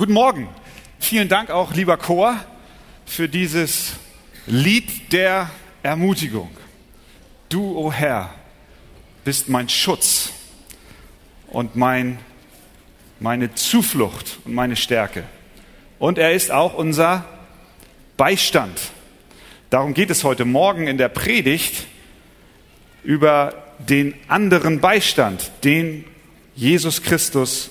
[0.00, 0.48] Guten Morgen.
[0.98, 2.34] Vielen Dank auch, lieber Chor,
[3.04, 3.96] für dieses
[4.46, 5.50] Lied der
[5.82, 6.48] Ermutigung.
[7.50, 8.30] Du, o oh Herr,
[9.24, 10.32] bist mein Schutz
[11.48, 12.18] und mein,
[13.18, 15.24] meine Zuflucht und meine Stärke.
[15.98, 17.26] Und er ist auch unser
[18.16, 18.80] Beistand.
[19.68, 21.86] Darum geht es heute Morgen in der Predigt
[23.04, 26.06] über den anderen Beistand, den
[26.56, 27.70] Jesus Christus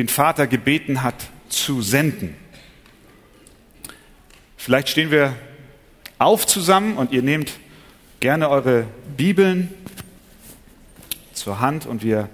[0.00, 2.34] den Vater gebeten hat zu senden.
[4.56, 5.36] Vielleicht stehen wir
[6.18, 7.52] auf zusammen und ihr nehmt
[8.18, 9.74] gerne eure Bibeln
[11.34, 12.30] zur Hand und wir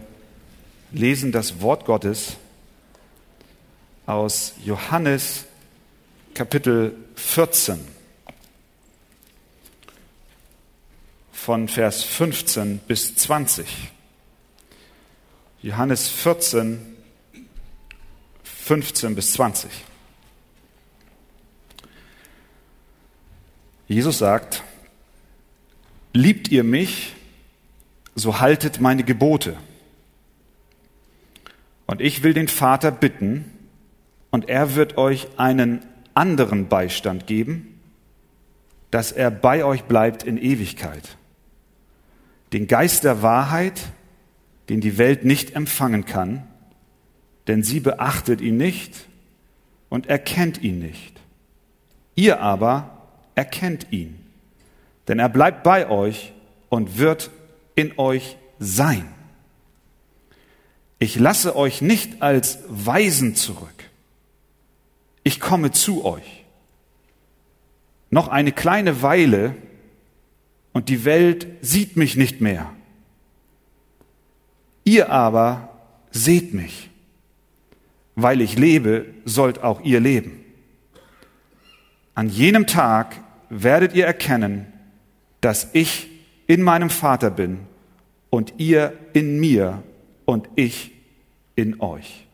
[0.92, 2.36] lesen das Wort Gottes
[4.06, 5.46] aus Johannes
[6.34, 7.80] Kapitel 14
[11.32, 13.66] von Vers 15 bis 20.
[15.62, 16.95] Johannes 14,
[18.66, 19.70] 15 bis 20.
[23.86, 24.64] Jesus sagt,
[26.12, 27.14] liebt ihr mich,
[28.16, 29.56] so haltet meine Gebote.
[31.86, 33.44] Und ich will den Vater bitten,
[34.32, 37.80] und er wird euch einen anderen Beistand geben,
[38.90, 41.16] dass er bei euch bleibt in Ewigkeit.
[42.52, 43.80] Den Geist der Wahrheit,
[44.68, 46.48] den die Welt nicht empfangen kann,
[47.46, 49.06] denn sie beachtet ihn nicht
[49.88, 51.20] und erkennt ihn nicht.
[52.14, 54.18] Ihr aber erkennt ihn,
[55.08, 56.32] denn er bleibt bei euch
[56.68, 57.30] und wird
[57.74, 59.06] in euch sein.
[60.98, 63.68] Ich lasse euch nicht als Weisen zurück.
[65.22, 66.44] Ich komme zu euch.
[68.10, 69.54] Noch eine kleine Weile
[70.72, 72.72] und die Welt sieht mich nicht mehr.
[74.84, 75.68] Ihr aber
[76.12, 76.88] seht mich
[78.16, 80.44] weil ich lebe, sollt auch ihr leben.
[82.14, 84.72] An jenem Tag werdet ihr erkennen,
[85.42, 86.08] dass ich
[86.46, 87.60] in meinem Vater bin
[88.30, 89.82] und ihr in mir
[90.24, 90.92] und ich
[91.54, 92.26] in euch.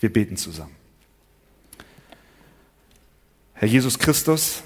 [0.00, 0.76] Wir beten zusammen.
[3.54, 4.62] Herr Jesus Christus,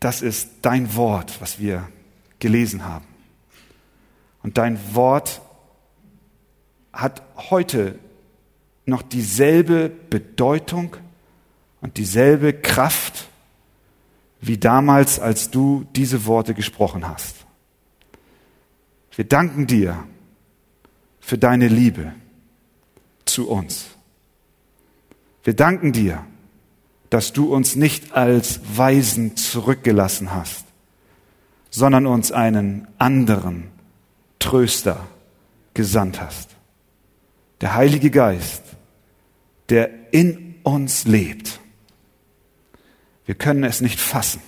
[0.00, 1.88] das ist dein Wort, was wir
[2.40, 3.04] gelesen haben.
[4.42, 5.40] Und dein Wort
[6.92, 7.98] hat heute
[8.90, 10.96] noch dieselbe Bedeutung
[11.80, 13.28] und dieselbe Kraft
[14.40, 17.36] wie damals, als du diese Worte gesprochen hast.
[19.14, 20.04] Wir danken dir
[21.20, 22.12] für deine Liebe
[23.24, 23.86] zu uns.
[25.44, 26.24] Wir danken dir,
[27.10, 30.64] dass du uns nicht als Weisen zurückgelassen hast,
[31.70, 33.68] sondern uns einen anderen
[34.38, 35.06] Tröster
[35.74, 36.50] gesandt hast.
[37.60, 38.62] Der Heilige Geist,
[39.70, 41.60] der in uns lebt.
[43.24, 44.42] Wir können es nicht fassen.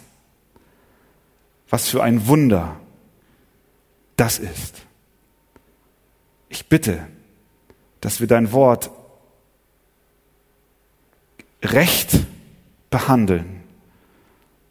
[1.71, 2.81] Was für ein Wunder
[4.17, 4.83] das ist.
[6.49, 7.07] Ich bitte,
[8.01, 8.91] dass wir dein Wort
[11.63, 12.19] recht
[12.91, 13.63] behandeln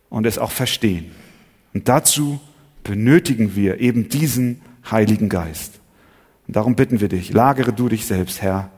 [0.09, 1.11] und es auch verstehen.
[1.73, 2.39] Und dazu
[2.83, 5.79] benötigen wir eben diesen Heiligen Geist.
[6.47, 8.69] Und darum bitten wir dich, lagere du dich selbst, Herr,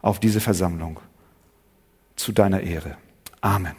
[0.00, 1.00] auf diese Versammlung
[2.18, 2.96] zu deiner Ehre.
[3.40, 3.76] Amen.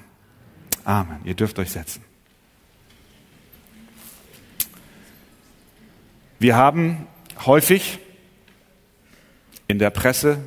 [0.86, 1.20] Amen.
[1.26, 2.04] Ihr dürft euch setzen.
[6.40, 7.06] Wir haben
[7.46, 8.00] häufig
[9.68, 10.40] in der Presse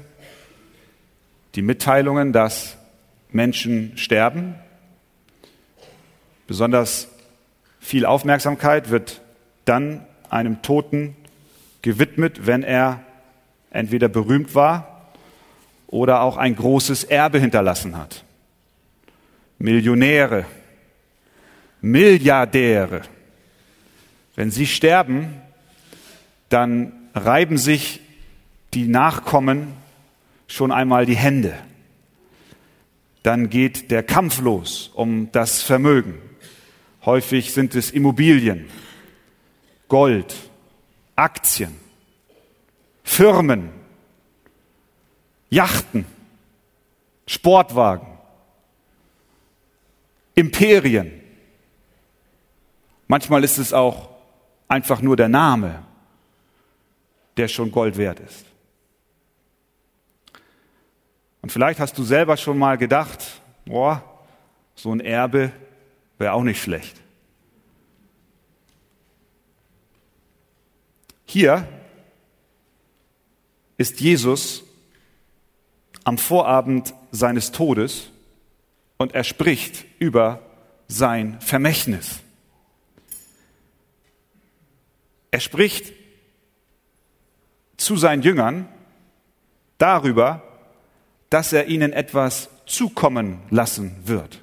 [1.54, 2.78] die Mitteilungen, dass
[3.31, 4.54] Menschen sterben.
[6.47, 7.08] Besonders
[7.78, 9.20] viel Aufmerksamkeit wird
[9.66, 11.14] dann einem Toten
[11.82, 13.04] gewidmet, wenn er
[13.70, 14.91] entweder berühmt war
[15.92, 18.25] oder auch ein großes Erbe hinterlassen hat.
[19.58, 20.47] Millionäre,
[21.82, 23.03] Milliardäre.
[24.34, 25.41] Wenn sie sterben,
[26.48, 28.00] dann reiben sich
[28.72, 29.75] die Nachkommen
[30.48, 31.54] schon einmal die Hände.
[33.22, 36.14] Dann geht der Kampf los um das Vermögen.
[37.05, 38.64] Häufig sind es Immobilien,
[39.88, 40.34] Gold,
[41.16, 41.76] Aktien,
[43.05, 43.81] Firmen,
[45.52, 46.06] Yachten,
[47.26, 48.06] Sportwagen,
[50.34, 51.20] Imperien.
[53.06, 54.08] Manchmal ist es auch
[54.66, 55.82] einfach nur der Name,
[57.37, 58.46] der schon Gold wert ist.
[61.43, 63.22] Und vielleicht hast du selber schon mal gedacht,
[63.66, 64.02] boah,
[64.75, 65.52] so ein Erbe
[66.16, 66.99] wäre auch nicht schlecht.
[71.26, 71.69] Hier
[73.76, 74.64] ist Jesus
[76.04, 78.10] am Vorabend seines Todes
[78.96, 80.40] und er spricht über
[80.88, 82.20] sein Vermächtnis.
[85.31, 85.93] Er spricht
[87.76, 88.69] zu seinen Jüngern
[89.78, 90.43] darüber,
[91.31, 94.40] dass er ihnen etwas zukommen lassen wird.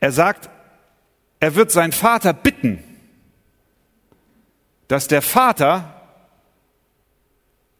[0.00, 0.50] Er sagt,
[1.38, 2.82] er wird seinen Vater bitten,
[4.88, 5.99] dass der Vater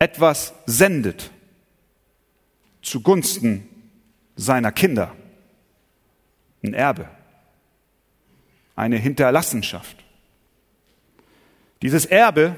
[0.00, 1.30] etwas sendet
[2.82, 3.68] zugunsten
[4.34, 5.14] seiner Kinder.
[6.64, 7.08] Ein Erbe,
[8.74, 9.96] eine Hinterlassenschaft.
[11.82, 12.56] Dieses Erbe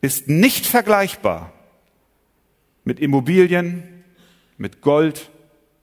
[0.00, 1.52] ist nicht vergleichbar
[2.84, 4.04] mit Immobilien,
[4.56, 5.30] mit Gold,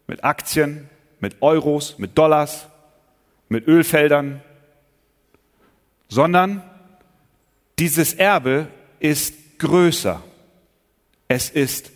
[0.07, 0.89] mit Aktien,
[1.19, 2.67] mit Euros, mit Dollars,
[3.49, 4.41] mit Ölfeldern,
[6.07, 6.63] sondern
[7.77, 8.67] dieses Erbe
[8.99, 10.21] ist größer,
[11.29, 11.91] es ist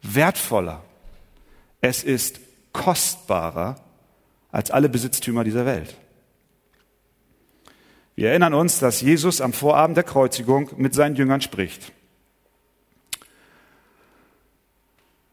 [0.00, 0.82] wertvoller,
[1.82, 2.40] es ist
[2.72, 3.76] kostbarer
[4.50, 5.94] als alle Besitztümer dieser Welt.
[8.14, 11.92] Wir erinnern uns, dass Jesus am Vorabend der Kreuzigung mit seinen Jüngern spricht.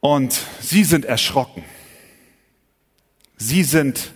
[0.01, 1.63] Und sie sind erschrocken.
[3.37, 4.11] Sie sind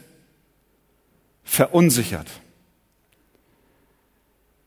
[1.46, 2.28] verunsichert.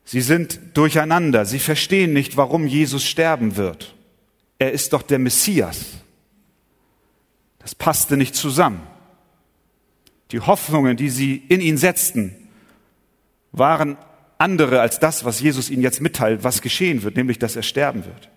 [0.03, 1.45] Sie sind durcheinander.
[1.45, 3.95] Sie verstehen nicht, warum Jesus sterben wird.
[4.61, 5.85] Er ist doch der Messias.
[7.57, 8.83] Das passte nicht zusammen.
[10.29, 12.35] Die Hoffnungen, die sie in ihn setzten,
[13.51, 13.97] waren
[14.37, 18.05] andere als das, was Jesus ihnen jetzt mitteilt, was geschehen wird, nämlich dass er sterben
[18.05, 18.29] wird.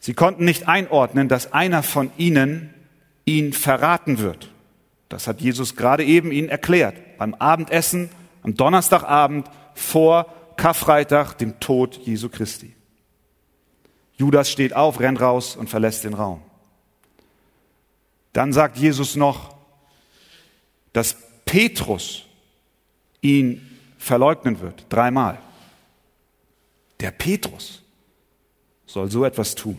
[0.00, 2.74] Sie konnten nicht einordnen, dass einer von ihnen
[3.24, 4.50] ihn verraten wird.
[5.08, 8.10] Das hat Jesus gerade eben ihnen erklärt, beim Abendessen
[8.42, 10.26] am Donnerstagabend vor
[10.58, 12.73] Karfreitag, dem Tod Jesu Christi.
[14.16, 16.42] Judas steht auf, rennt raus und verlässt den Raum.
[18.32, 19.56] Dann sagt Jesus noch,
[20.92, 22.24] dass Petrus
[23.20, 25.38] ihn verleugnen wird, dreimal.
[27.00, 27.82] Der Petrus
[28.86, 29.78] soll so etwas tun.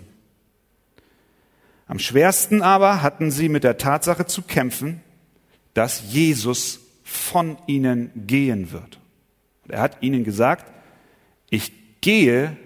[1.87, 5.01] Am schwersten aber hatten sie mit der Tatsache zu kämpfen,
[5.73, 8.99] dass Jesus von ihnen gehen wird.
[9.67, 10.71] er hat ihnen gesagt,
[11.49, 11.71] ich
[12.01, 12.57] gehe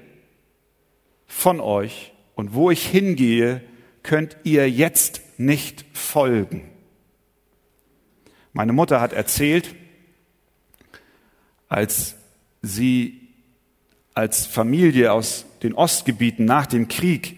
[1.30, 3.62] von euch und wo ich hingehe,
[4.04, 6.70] könnt ihr jetzt nicht folgen.
[8.52, 9.74] Meine Mutter hat erzählt,
[11.70, 12.16] als
[12.62, 13.30] sie
[14.16, 17.38] als Familie aus den Ostgebieten nach dem Krieg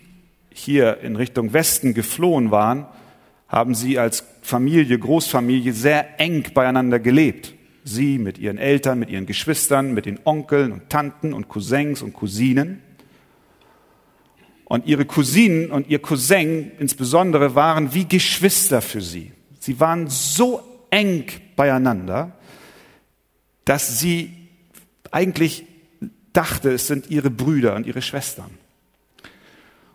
[0.49, 2.85] hier in Richtung Westen geflohen waren,
[3.47, 7.53] haben sie als Familie, Großfamilie sehr eng beieinander gelebt.
[7.83, 12.13] Sie mit ihren Eltern, mit ihren Geschwistern, mit den Onkeln und Tanten und Cousins und
[12.13, 12.81] Cousinen.
[14.71, 19.33] Und ihre Cousinen und ihr Cousin insbesondere waren wie Geschwister für sie.
[19.59, 21.25] Sie waren so eng
[21.57, 22.31] beieinander,
[23.65, 24.31] dass sie
[25.11, 25.65] eigentlich
[26.31, 28.49] dachte, es sind ihre Brüder und ihre Schwestern.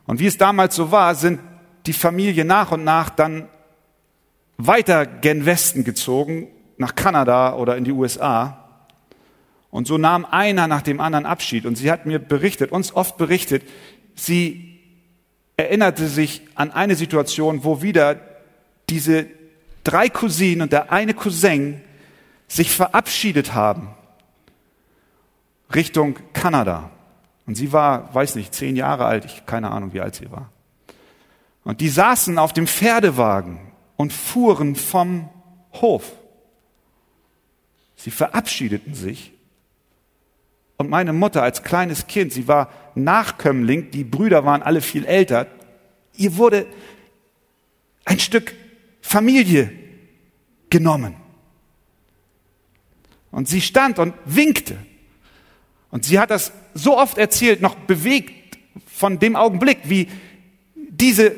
[0.05, 1.41] Und wie es damals so war, sind
[1.87, 3.49] die Familie nach und nach dann
[4.59, 8.83] weiter gen Westen gezogen, nach Kanada oder in die USA.
[9.71, 11.65] Und so nahm einer nach dem anderen Abschied.
[11.65, 13.63] Und sie hat mir berichtet, uns oft berichtet,
[14.17, 14.66] sie
[15.57, 18.21] erinnerte sich an eine Situation, wo wieder
[18.91, 19.27] diese
[19.85, 21.81] drei Cousinen und der eine Cousin
[22.49, 23.89] sich verabschiedet haben
[25.75, 26.91] Richtung Kanada.
[27.47, 30.51] Und sie war, weiß nicht, zehn Jahre alt, ich keine Ahnung, wie alt sie war.
[31.65, 33.59] Und die saßen auf dem Pferdewagen
[33.97, 35.29] und fuhren vom
[35.73, 36.13] Hof.
[37.97, 39.33] Sie verabschiedeten sich.
[40.77, 45.47] Und meine Mutter als kleines Kind, sie war Nachkömmling, die Brüder waren alle viel älter.
[46.15, 46.67] Ihr wurde
[48.05, 48.55] ein Stück
[49.01, 49.71] Familie
[50.71, 51.15] genommen.
[53.31, 54.77] Und sie stand und winkte.
[55.91, 60.09] Und sie hat das so oft erzählt, noch bewegt von dem Augenblick, wie
[60.75, 61.33] diese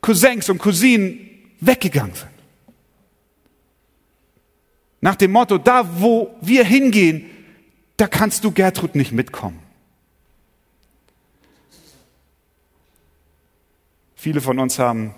[0.00, 1.28] Cousins und Cousinen
[1.60, 2.30] weggegangen sind.
[5.00, 7.26] Nach dem Motto, da wo wir hingehen,
[7.96, 9.60] da kannst du Gertrud nicht mitkommen.
[14.14, 15.14] Viele von uns haben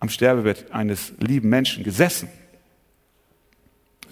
[0.00, 2.28] am Sterbebett eines lieben Menschen gesessen.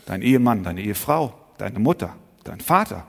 [0.07, 3.07] Dein Ehemann, deine Ehefrau, deine Mutter, dein Vater.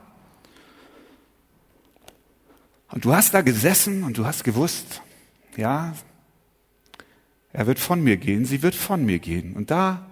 [2.89, 5.01] Und du hast da gesessen und du hast gewusst,
[5.57, 5.93] ja,
[7.51, 9.53] er wird von mir gehen, sie wird von mir gehen.
[9.55, 10.05] Und da,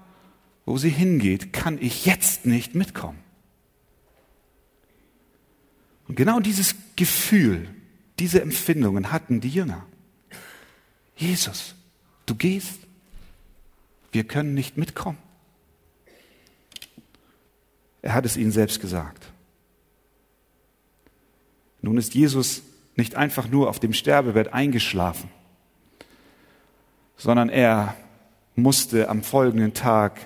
[0.65, 3.19] wo sie hingeht, kann ich jetzt nicht mitkommen.
[6.11, 7.69] Und genau dieses Gefühl,
[8.19, 9.85] diese Empfindungen hatten die Jünger.
[11.15, 11.73] Jesus,
[12.25, 12.79] du gehst,
[14.11, 15.17] wir können nicht mitkommen.
[18.01, 19.31] Er hat es ihnen selbst gesagt.
[21.81, 22.61] Nun ist Jesus
[22.97, 25.29] nicht einfach nur auf dem Sterbebett eingeschlafen,
[27.15, 27.95] sondern er
[28.57, 30.19] musste am folgenden Tag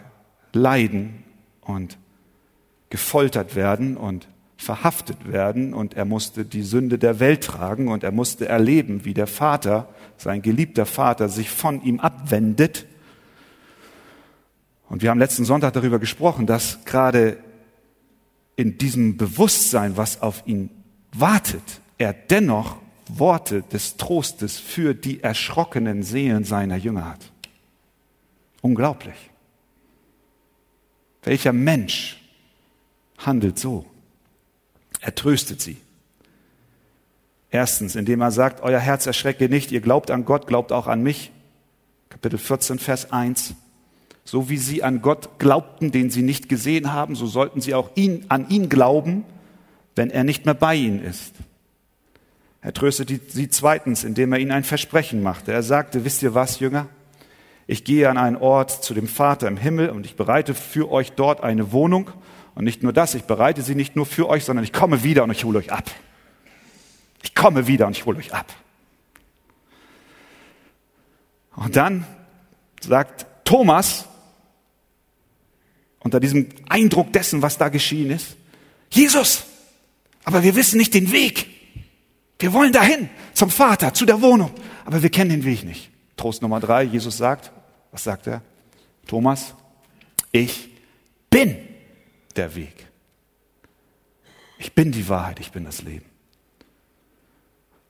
[0.51, 1.23] leiden
[1.61, 1.99] und
[2.89, 8.11] gefoltert werden und verhaftet werden und er musste die Sünde der Welt tragen und er
[8.11, 12.85] musste erleben, wie der Vater, sein geliebter Vater, sich von ihm abwendet.
[14.89, 17.37] Und wir haben letzten Sonntag darüber gesprochen, dass gerade
[18.55, 20.69] in diesem Bewusstsein, was auf ihn
[21.13, 27.31] wartet, er dennoch Worte des Trostes für die erschrockenen Seelen seiner Jünger hat.
[28.61, 29.15] Unglaublich.
[31.23, 32.21] Welcher Mensch
[33.17, 33.85] handelt so?
[35.05, 35.77] Er tröstet sie.
[37.51, 41.03] Erstens, indem er sagt, euer Herz erschrecke nicht, ihr glaubt an Gott, glaubt auch an
[41.03, 41.31] mich.
[42.09, 43.53] Kapitel 14, Vers 1.
[44.23, 47.91] So wie sie an Gott glaubten, den sie nicht gesehen haben, so sollten sie auch
[47.93, 49.25] ihn, an ihn glauben,
[49.95, 51.35] wenn er nicht mehr bei ihnen ist.
[52.61, 55.53] Er tröstete sie zweitens, indem er ihnen ein Versprechen machte.
[55.53, 56.87] Er sagte, wisst ihr was, Jünger?
[57.67, 61.11] Ich gehe an einen Ort zu dem Vater im Himmel und ich bereite für euch
[61.11, 62.09] dort eine Wohnung.
[62.55, 65.23] Und nicht nur das, ich bereite sie nicht nur für euch, sondern ich komme wieder
[65.23, 65.91] und ich hole euch ab.
[67.21, 68.53] Ich komme wieder und ich hole euch ab.
[71.55, 72.05] Und dann
[72.81, 74.05] sagt Thomas,
[75.99, 78.37] unter diesem Eindruck dessen, was da geschehen ist,
[78.89, 79.43] Jesus,
[80.23, 81.47] aber wir wissen nicht den Weg.
[82.39, 84.51] Wir wollen dahin, zum Vater, zu der Wohnung,
[84.85, 85.89] aber wir kennen den Weg nicht.
[86.15, 87.51] Trost Nummer drei, Jesus sagt,
[87.91, 88.41] was sagt er?
[89.07, 89.55] Thomas,
[90.31, 90.69] ich
[91.29, 91.57] bin
[92.37, 92.87] der Weg.
[94.57, 96.05] Ich bin die Wahrheit, ich bin das Leben.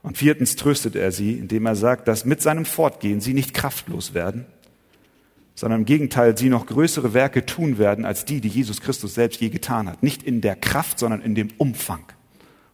[0.02, 4.14] Und viertens tröstet er sie, indem er sagt, dass mit seinem Fortgehen sie nicht kraftlos
[4.14, 4.46] werden,
[5.56, 9.42] sondern im Gegenteil sie noch größere Werke tun werden als die, die Jesus Christus selbst
[9.42, 10.04] je getan hat.
[10.04, 12.06] Nicht in der Kraft, sondern in dem Umfang.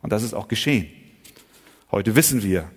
[0.01, 0.87] Und das ist auch geschehen.
[1.91, 2.69] Heute wissen wir,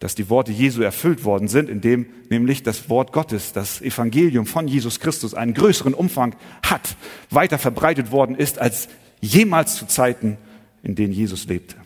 [0.00, 4.68] dass die Worte Jesu erfüllt worden sind, indem nämlich das Wort Gottes, das Evangelium von
[4.68, 6.96] Jesus Christus einen größeren Umfang hat,
[7.30, 8.88] weiter verbreitet worden ist als
[9.20, 10.38] jemals zu Zeiten,
[10.82, 11.76] in denen Jesus lebte.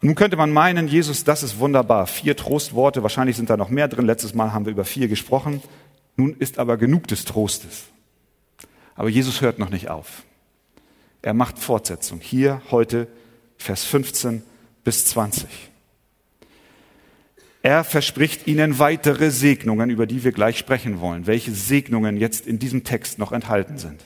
[0.00, 2.06] Nun könnte man meinen, Jesus, das ist wunderbar.
[2.06, 4.06] Vier Trostworte, wahrscheinlich sind da noch mehr drin.
[4.06, 5.62] Letztes Mal haben wir über vier gesprochen.
[6.16, 7.86] Nun ist aber genug des Trostes.
[8.94, 10.22] Aber Jesus hört noch nicht auf.
[11.22, 12.20] Er macht Fortsetzung.
[12.20, 13.08] Hier heute
[13.58, 14.42] Vers 15
[14.86, 15.48] bis 20.
[17.60, 22.60] Er verspricht ihnen weitere Segnungen, über die wir gleich sprechen wollen, welche Segnungen jetzt in
[22.60, 24.00] diesem Text noch enthalten sind.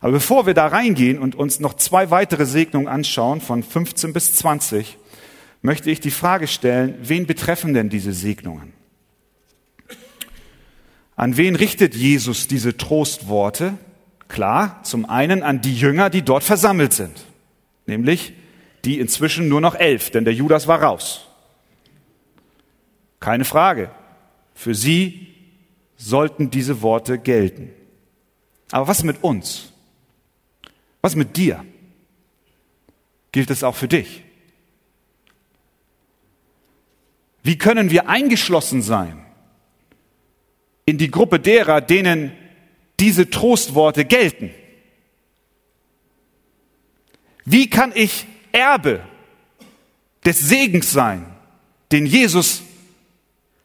[0.00, 4.34] Aber bevor wir da reingehen und uns noch zwei weitere Segnungen anschauen, von 15 bis
[4.36, 4.96] 20,
[5.60, 8.72] möchte ich die Frage stellen, wen betreffen denn diese Segnungen?
[11.14, 13.74] An wen richtet Jesus diese Trostworte?
[14.28, 17.26] Klar, zum einen an die Jünger, die dort versammelt sind,
[17.84, 18.32] nämlich
[18.88, 21.26] die inzwischen nur noch elf, denn der Judas war raus.
[23.20, 23.90] Keine Frage.
[24.54, 25.34] Für sie
[25.98, 27.70] sollten diese Worte gelten.
[28.70, 29.74] Aber was mit uns?
[31.02, 31.66] Was mit dir?
[33.30, 34.22] Gilt es auch für dich?
[37.42, 39.22] Wie können wir eingeschlossen sein
[40.86, 42.32] in die Gruppe derer, denen
[43.00, 44.50] diese Trostworte gelten?
[47.44, 48.26] Wie kann ich
[48.58, 49.00] Erbe
[50.24, 51.26] des Segens sein,
[51.90, 52.62] den Jesus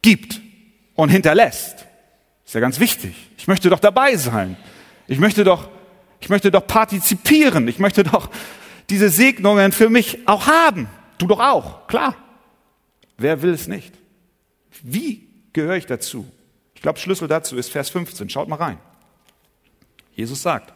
[0.02, 0.40] gibt
[0.96, 1.86] und hinterlässt.
[2.46, 3.16] Ist ja ganz wichtig.
[3.38, 4.56] Ich möchte doch dabei sein.
[5.08, 5.70] Ich möchte doch,
[6.22, 7.68] ich möchte doch partizipieren.
[7.68, 8.30] Ich möchte doch
[8.90, 10.88] diese Segnungen für mich auch haben.
[11.18, 12.16] Du doch auch, klar.
[13.18, 13.94] Wer will es nicht?
[14.82, 16.26] Wie gehöre ich dazu?
[16.76, 18.30] Ich glaube, Schlüssel dazu ist Vers 15.
[18.30, 18.78] Schaut mal rein.
[20.16, 20.74] Jesus sagt,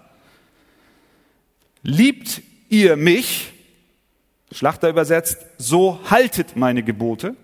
[1.83, 3.53] liebt ihr mich,
[4.51, 7.35] Schlachter übersetzt, so haltet meine Gebote.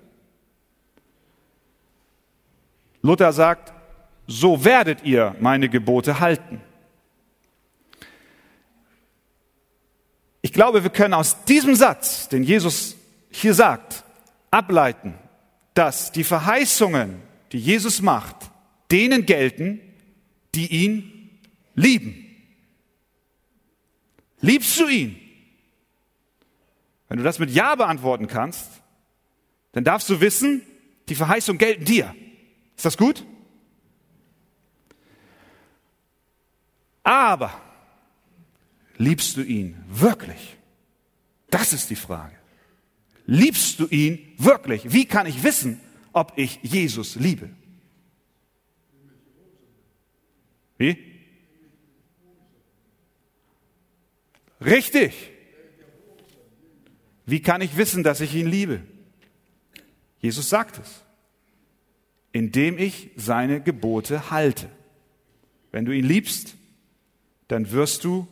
[3.02, 3.74] Luther sagt,
[4.28, 6.62] so werdet ihr meine Gebote halten.
[10.42, 12.96] Ich glaube, wir können aus diesem Satz, den Jesus
[13.30, 14.04] hier sagt,
[14.52, 15.16] ableiten,
[15.74, 18.36] dass die Verheißungen, die Jesus macht,
[18.92, 19.82] denen gelten,
[20.56, 21.40] die ihn
[21.76, 22.26] lieben.
[24.40, 25.23] Liebst du ihn?
[27.14, 28.82] Wenn du das mit Ja beantworten kannst,
[29.74, 30.64] dann darfst du wissen,
[31.10, 32.16] die Verheißung gelten dir.
[32.76, 33.24] Ist das gut?
[37.04, 37.52] Aber
[38.98, 40.58] Liebst du ihn wirklich?
[41.52, 42.36] Das ist die Frage.
[43.28, 44.92] Liebst du ihn wirklich?
[44.92, 45.80] Wie kann ich wissen,
[46.14, 47.52] ob ich Jesus liebe?
[50.80, 50.98] Wie?
[54.60, 55.33] Richtig.
[57.26, 58.82] Wie kann ich wissen, dass ich ihn liebe?
[60.20, 61.02] Jesus sagt es,
[62.32, 64.70] indem ich seine Gebote halte.
[65.72, 66.56] Wenn du ihn liebst,
[67.48, 68.28] dann wirst du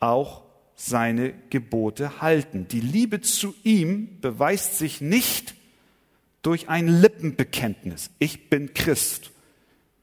[0.00, 0.42] auch
[0.74, 2.68] seine Gebote halten.
[2.68, 5.54] Die Liebe zu ihm beweist sich nicht
[6.42, 8.10] durch ein Lippenbekenntnis.
[8.18, 9.30] Ich bin Christ.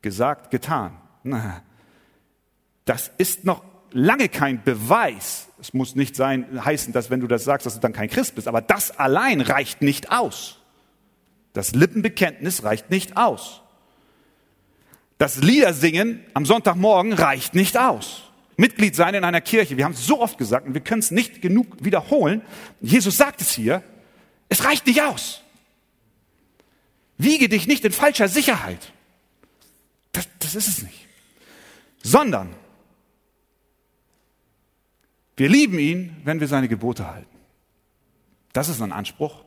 [0.01, 0.97] Gesagt, getan.
[2.83, 3.63] Das ist noch
[3.95, 5.47] lange kein Beweis.
[5.59, 8.35] Es muss nicht sein, heißen, dass wenn du das sagst, dass du dann kein Christ
[8.35, 8.47] bist.
[8.47, 10.59] Aber das allein reicht nicht aus.
[11.53, 13.61] Das Lippenbekenntnis reicht nicht aus.
[15.17, 18.23] Das Liedersingen am Sonntagmorgen reicht nicht aus.
[18.57, 19.77] Mitglied sein in einer Kirche.
[19.77, 22.41] Wir haben es so oft gesagt und wir können es nicht genug wiederholen.
[22.81, 23.81] Jesus sagt es hier.
[24.49, 25.41] Es reicht nicht aus.
[27.17, 28.91] Wiege dich nicht in falscher Sicherheit.
[30.11, 31.07] Das, das ist es nicht.
[32.03, 32.53] Sondern
[35.37, 37.35] wir lieben ihn, wenn wir seine Gebote halten.
[38.53, 39.43] Das ist ein Anspruch,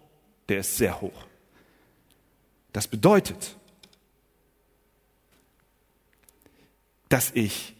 [0.49, 1.27] der ist sehr hoch.
[2.73, 3.57] Das bedeutet,
[7.09, 7.75] dass ich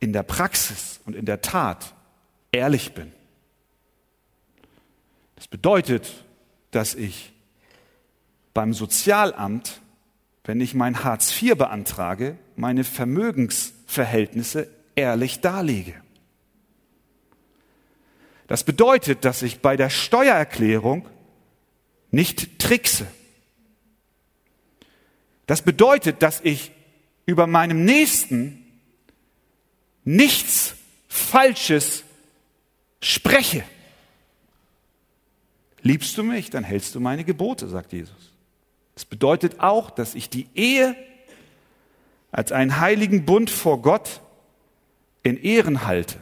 [0.00, 1.94] in der Praxis und in der Tat
[2.52, 3.12] ehrlich bin.
[5.36, 6.24] Das bedeutet,
[6.70, 7.32] dass ich
[8.54, 9.80] beim Sozialamt,
[10.44, 15.94] wenn ich mein Hartz IV beantrage, meine Vermögensverhältnisse ehrlich darlege.
[18.50, 21.06] Das bedeutet, dass ich bei der Steuererklärung
[22.10, 23.06] nicht trickse.
[25.46, 26.72] Das bedeutet, dass ich
[27.26, 28.66] über meinem Nächsten
[30.02, 30.74] nichts
[31.06, 32.02] Falsches
[33.00, 33.62] spreche.
[35.82, 38.32] Liebst du mich, dann hältst du meine Gebote, sagt Jesus.
[38.96, 40.96] Das bedeutet auch, dass ich die Ehe
[42.32, 44.20] als einen heiligen Bund vor Gott
[45.22, 46.18] in Ehren halte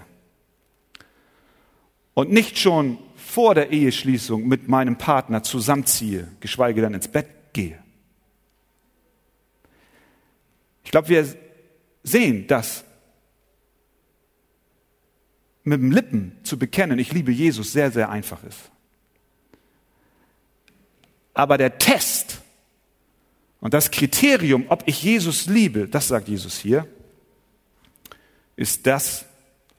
[2.19, 7.79] und nicht schon vor der Eheschließung mit meinem Partner zusammenziehe, geschweige dann ins Bett gehe.
[10.83, 11.25] Ich glaube, wir
[12.03, 12.83] sehen, dass
[15.63, 18.69] mit dem Lippen zu bekennen, ich liebe Jesus, sehr, sehr einfach ist.
[21.35, 22.41] Aber der Test
[23.61, 26.85] und das Kriterium, ob ich Jesus liebe, das sagt Jesus hier,
[28.57, 29.28] ist das,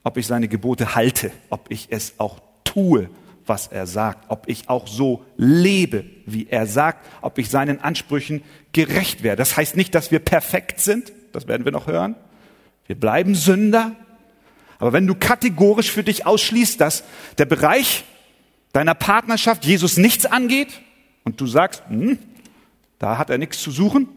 [0.10, 3.12] ob ich seine Gebote halte, ob ich es auch tue,
[3.46, 8.42] was er sagt, ob ich auch so lebe, wie er sagt, ob ich seinen Ansprüchen
[8.72, 9.38] gerecht werde.
[9.38, 12.16] Das heißt nicht, dass wir perfekt sind, das werden wir noch hören.
[12.88, 13.96] Wir bleiben Sünder,
[14.80, 17.04] aber wenn du kategorisch für dich ausschließt, dass
[17.38, 18.04] der Bereich
[18.74, 20.82] deiner Partnerschaft Jesus nichts angeht
[21.24, 22.18] und du sagst, hm,
[22.98, 24.10] da hat er nichts zu suchen,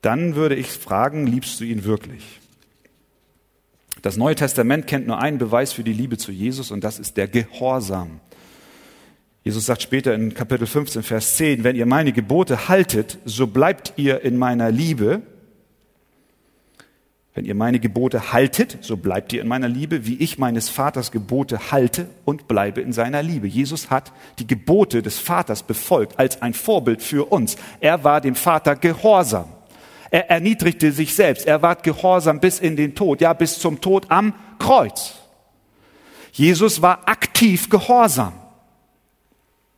[0.00, 2.40] dann würde ich fragen, liebst du ihn wirklich?
[4.02, 7.16] Das Neue Testament kennt nur einen Beweis für die Liebe zu Jesus und das ist
[7.16, 8.20] der Gehorsam.
[9.44, 13.94] Jesus sagt später in Kapitel 15, Vers 10, wenn ihr meine Gebote haltet, so bleibt
[13.96, 15.22] ihr in meiner Liebe
[17.34, 21.12] wenn ihr meine Gebote haltet, so bleibt ihr in meiner Liebe, wie ich meines Vaters
[21.12, 23.46] Gebote halte und bleibe in seiner Liebe.
[23.46, 27.56] Jesus hat die Gebote des Vaters befolgt als ein Vorbild für uns.
[27.78, 29.46] Er war dem Vater gehorsam.
[30.10, 31.46] Er erniedrigte sich selbst.
[31.46, 35.14] Er war gehorsam bis in den Tod, ja, bis zum Tod am Kreuz.
[36.32, 38.32] Jesus war aktiv gehorsam.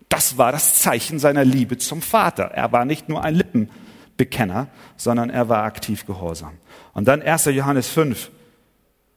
[0.08, 2.44] Das war das Zeichen seiner Liebe zum Vater.
[2.44, 6.52] Er war nicht nur ein Lippenbekenner, sondern er war aktiv gehorsam.
[6.92, 7.46] Und dann 1.
[7.46, 8.30] Johannes 5,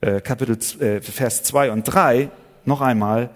[0.02, 2.30] äh, Kapitel, äh, Vers 2 und 3,
[2.64, 3.30] noch einmal,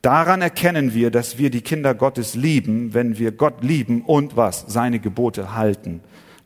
[0.00, 4.64] daran erkennen wir, dass wir die Kinder Gottes lieben, wenn wir Gott lieben und was?
[4.66, 6.00] Seine Gebote halten.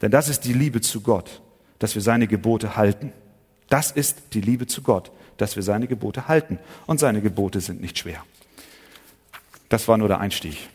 [0.07, 1.43] Denn das ist die Liebe zu Gott,
[1.81, 3.13] dass wir seine Gebote halten.
[3.69, 6.61] Das ist die Liebe zu Gott, dass wir seine Gebote halten.
[6.87, 8.25] Und seine Gebote sind nicht schwer.
[9.69, 10.69] Das war nur der Einstieg.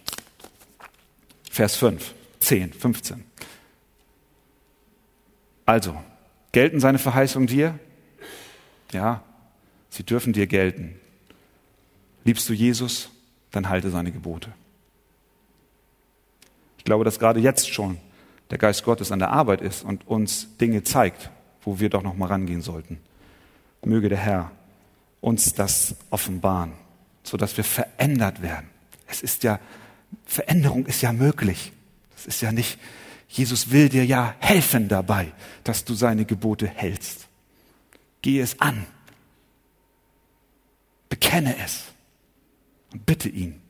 [1.50, 3.24] Vers 5, 10, 15.
[5.66, 5.96] Also,
[6.52, 7.80] Gelten seine Verheißungen dir?
[8.92, 9.24] Ja,
[9.92, 11.00] sie dürfen dir gelten.
[12.26, 13.10] Liebst du Jesus?
[13.52, 14.52] Dann halte seine Gebote.
[16.78, 17.98] Ich glaube, dass gerade jetzt schon
[18.52, 21.32] der Geist Gottes an der Arbeit ist und uns Dinge zeigt,
[21.64, 23.00] wo wir doch noch mal rangehen sollten.
[23.84, 24.52] Möge der Herr
[25.22, 26.74] uns das offenbaren,
[27.24, 28.70] so dass wir verändert werden.
[29.08, 29.60] Es ist ja
[30.26, 31.72] Veränderung ist ja möglich.
[32.16, 32.78] Es ist ja nicht
[33.32, 35.32] Jesus will dir ja helfen dabei,
[35.64, 37.28] dass du seine Gebote hältst.
[38.22, 38.86] Gehe es an.
[41.08, 41.86] Bekenne es.
[42.92, 43.62] Und bitte ihn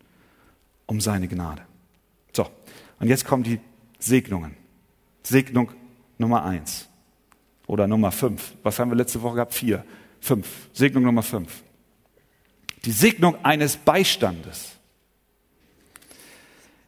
[0.87, 1.61] um seine Gnade.
[2.35, 2.49] So,
[2.99, 3.59] und jetzt kommen die
[3.99, 4.57] Segnungen.
[5.23, 5.71] Segnung
[6.17, 6.87] Nummer eins
[7.67, 8.53] oder Nummer fünf.
[8.63, 9.53] Was haben wir letzte Woche gehabt?
[9.53, 9.85] Vier,
[10.19, 10.47] fünf.
[10.73, 11.63] Segnung Nummer fünf.
[12.85, 14.71] Die Segnung eines Beistandes.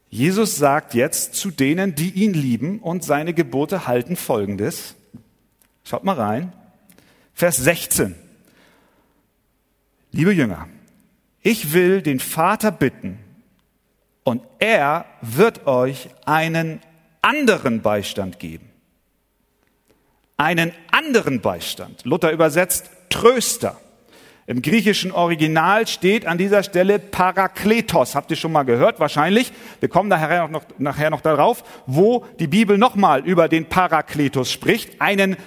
[0.10, 4.96] Jesus sagt jetzt zu denen, die ihn lieben und seine Gebote halten, folgendes.
[5.84, 6.54] Schaut mal rein.
[7.34, 8.16] Vers 16.
[10.12, 10.68] Liebe Jünger,
[11.42, 13.18] ich will den Vater bitten
[14.24, 16.80] und er wird euch einen
[17.24, 18.70] anderen Beistand geben.
[20.38, 22.06] Einen anderen Beistand.
[22.06, 23.80] Luther übersetzt Tröster.
[24.46, 28.14] Im griechischen Original steht an dieser Stelle Parakletos.
[28.14, 29.00] Habt ihr schon mal gehört?
[29.00, 29.54] Wahrscheinlich.
[29.80, 35.00] Wir kommen nachher noch, nachher noch darauf, wo die Bibel nochmal über den Parakletos spricht.
[35.00, 35.38] Einen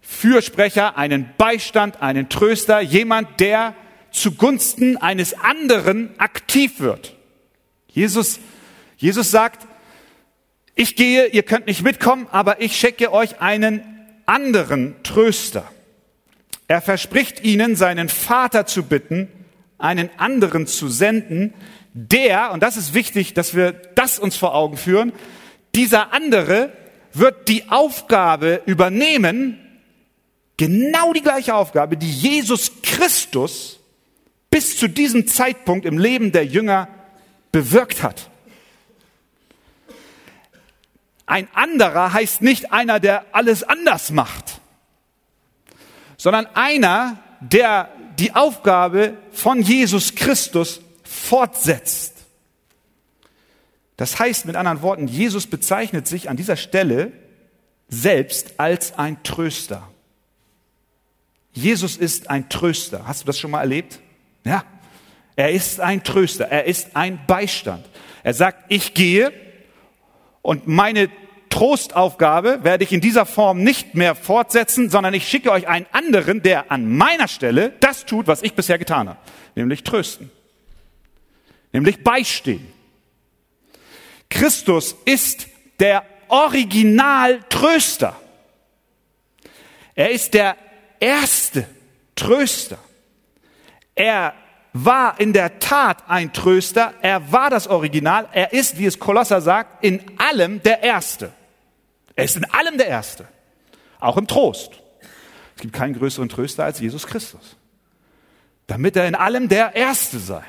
[0.00, 3.74] Fürsprecher, einen Beistand, einen Tröster, jemand, der
[4.10, 7.14] zugunsten eines anderen aktiv wird.
[7.88, 8.40] Jesus,
[8.96, 9.66] Jesus sagt,
[10.80, 13.82] ich gehe, ihr könnt nicht mitkommen, aber ich schicke euch einen
[14.24, 15.70] anderen Tröster.
[16.68, 19.28] Er verspricht ihnen, seinen Vater zu bitten,
[19.76, 21.52] einen anderen zu senden,
[21.92, 25.12] der, und das ist wichtig, dass wir das uns vor Augen führen,
[25.74, 26.72] dieser andere
[27.12, 29.58] wird die Aufgabe übernehmen,
[30.56, 33.80] genau die gleiche Aufgabe, die Jesus Christus
[34.48, 36.88] bis zu diesem Zeitpunkt im Leben der Jünger
[37.52, 38.29] bewirkt hat.
[41.30, 44.60] Ein anderer heißt nicht einer, der alles anders macht
[46.20, 47.88] sondern einer, der
[48.18, 52.12] die Aufgabe von Jesus Christus fortsetzt.
[53.96, 57.12] Das heißt mit anderen Worten, Jesus bezeichnet sich an dieser Stelle
[57.88, 59.88] selbst als ein Tröster.
[61.54, 63.06] Jesus ist ein Tröster.
[63.06, 63.98] Hast du das schon mal erlebt?
[64.44, 64.64] Ja.
[65.36, 66.48] Er ist ein Tröster.
[66.48, 67.88] Er ist ein Beistand.
[68.22, 69.32] Er sagt, ich gehe
[70.42, 71.10] und meine
[71.50, 76.42] Trostaufgabe werde ich in dieser Form nicht mehr fortsetzen, sondern ich schicke euch einen anderen,
[76.42, 79.18] der an meiner Stelle das tut, was ich bisher getan habe,
[79.56, 80.30] nämlich trösten,
[81.72, 82.66] nämlich beistehen.
[84.30, 85.48] Christus ist
[85.80, 88.16] der Originaltröster.
[89.96, 90.56] Er ist der
[91.00, 91.66] erste
[92.14, 92.78] Tröster.
[93.96, 94.34] Er
[94.72, 99.40] war in der Tat ein Tröster, er war das Original, er ist, wie es Kolosser
[99.40, 101.32] sagt, in allem der Erste.
[102.14, 103.26] Er ist in allem der Erste,
[103.98, 104.72] auch im Trost.
[105.56, 107.56] Es gibt keinen größeren Tröster als Jesus Christus,
[108.66, 110.44] damit er in allem der Erste sei.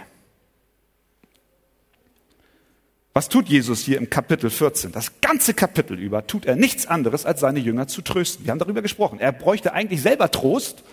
[3.13, 4.93] Was tut Jesus hier im Kapitel 14?
[4.93, 8.45] Das ganze Kapitel über tut er nichts anderes, als seine Jünger zu trösten.
[8.45, 9.19] Wir haben darüber gesprochen.
[9.19, 10.83] Er bräuchte eigentlich selber Trost.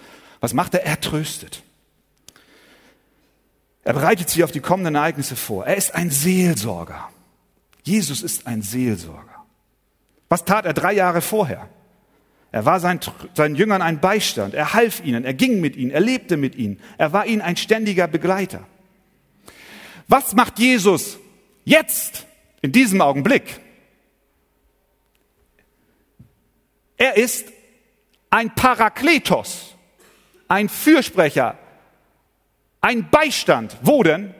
[0.41, 0.85] Was macht er?
[0.85, 1.63] Er tröstet.
[3.89, 5.65] Er bereitet sie auf die kommenden Ereignisse vor.
[5.65, 7.09] Er ist ein Seelsorger.
[7.85, 9.47] Jesus ist ein Seelsorger.
[10.29, 11.71] Was tat er drei Jahre vorher?
[12.53, 13.01] Er war seinen,
[13.33, 14.53] seinen Jüngern ein Beistand.
[14.53, 15.25] Er half ihnen.
[15.25, 15.91] Er ging mit ihnen.
[15.91, 16.83] Er lebte mit ihnen.
[16.99, 18.67] Er war ihnen ein ständiger Begleiter.
[20.07, 21.19] Was macht Jesus
[21.65, 22.27] jetzt
[22.61, 23.59] in diesem Augenblick?
[26.99, 27.47] Er ist
[28.29, 29.77] ein Parakletos,
[30.47, 31.57] ein Fürsprecher,
[32.81, 33.77] ein Beistand.
[33.83, 34.35] Wo denn?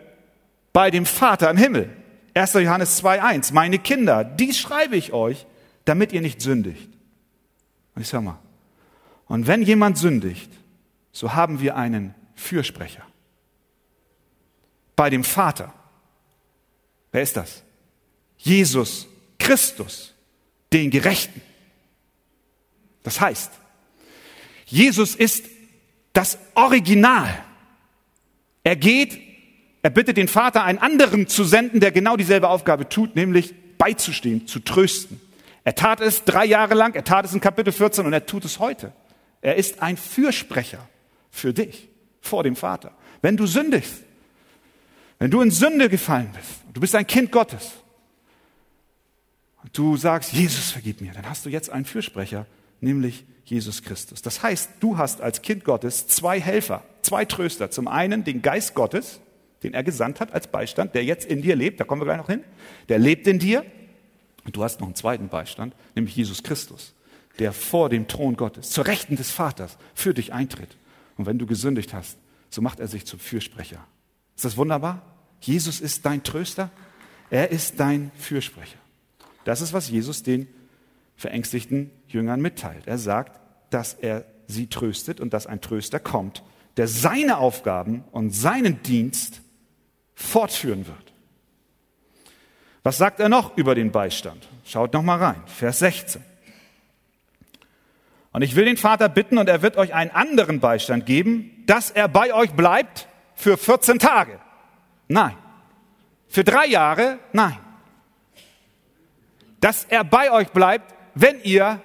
[0.73, 1.91] Bei dem Vater im Himmel.
[2.35, 2.55] 1.
[2.55, 3.53] Johannes 2.1.
[3.53, 5.47] Meine Kinder, dies schreibe ich euch,
[5.85, 6.89] damit ihr nicht sündigt.
[7.95, 8.39] Und ich sag mal,
[9.27, 10.51] und wenn jemand sündigt,
[11.13, 13.03] so haben wir einen Fürsprecher.
[14.97, 15.73] Bei dem Vater.
[17.13, 17.63] Wer ist das?
[18.37, 20.15] Jesus Christus,
[20.73, 21.41] den Gerechten.
[23.03, 23.51] Das heißt,
[24.67, 25.47] Jesus ist
[26.13, 27.45] das Original.
[28.69, 29.19] Er geht,
[29.81, 34.47] er bittet den Vater, einen anderen zu senden, der genau dieselbe Aufgabe tut, nämlich beizustehen,
[34.47, 35.19] zu trösten.
[35.65, 38.45] Er tat es drei Jahre lang, er tat es in Kapitel 14 und er tut
[38.45, 38.93] es heute.
[39.41, 40.87] Er ist ein Fürsprecher
[41.31, 41.89] für dich
[42.21, 42.93] vor dem Vater.
[43.23, 44.03] Wenn du sündigst,
[45.19, 47.73] wenn du in Sünde gefallen bist, du bist ein Kind Gottes,
[49.63, 52.45] und du sagst, Jesus vergib mir, dann hast du jetzt einen Fürsprecher,
[52.81, 54.23] nämlich Jesus Christus.
[54.23, 57.71] Das heißt, du hast als Kind Gottes zwei Helfer, zwei Tröster.
[57.71, 59.21] Zum einen den Geist Gottes,
[59.63, 62.19] den er gesandt hat als Beistand, der jetzt in dir lebt, da kommen wir gleich
[62.19, 62.45] noch hin.
[62.89, 63.65] Der lebt in dir
[64.45, 66.95] und du hast noch einen zweiten Beistand, nämlich Jesus Christus,
[67.39, 70.77] der vor dem Thron Gottes, zur Rechten des Vaters, für dich eintritt.
[71.17, 72.19] Und wenn du gesündigt hast,
[72.51, 73.85] so macht er sich zum Fürsprecher.
[74.37, 75.03] Ist das wunderbar?
[75.41, 76.71] Jesus ist dein Tröster.
[77.31, 78.79] Er ist dein Fürsprecher.
[79.45, 80.49] Das ist, was Jesus den
[81.17, 82.87] verängstigten Jüngern mitteilt.
[82.87, 83.41] Er sagt,
[83.71, 86.43] dass er sie tröstet und dass ein Tröster kommt,
[86.77, 89.41] der seine Aufgaben und seinen Dienst
[90.15, 91.13] fortführen wird.
[92.83, 94.49] Was sagt er noch über den Beistand?
[94.65, 96.23] Schaut noch mal rein, Vers 16.
[98.33, 101.91] Und ich will den Vater bitten und er wird euch einen anderen Beistand geben, dass
[101.91, 104.39] er bei euch bleibt für 14 Tage.
[105.09, 105.37] Nein.
[106.29, 107.19] Für drei Jahre?
[107.33, 107.59] Nein.
[109.61, 111.83] Dass er bei euch bleibt, wenn ihr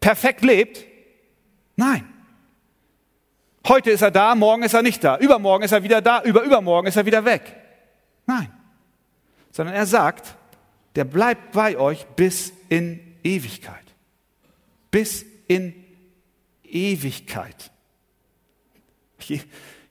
[0.00, 0.84] perfekt lebt?
[1.76, 2.06] Nein.
[3.68, 6.42] Heute ist er da, morgen ist er nicht da, übermorgen ist er wieder da, über
[6.42, 7.56] übermorgen ist er wieder weg.
[8.26, 8.50] Nein.
[9.52, 10.34] Sondern er sagt,
[10.96, 13.84] der bleibt bei euch bis in Ewigkeit.
[14.90, 15.74] Bis in
[16.64, 17.70] Ewigkeit.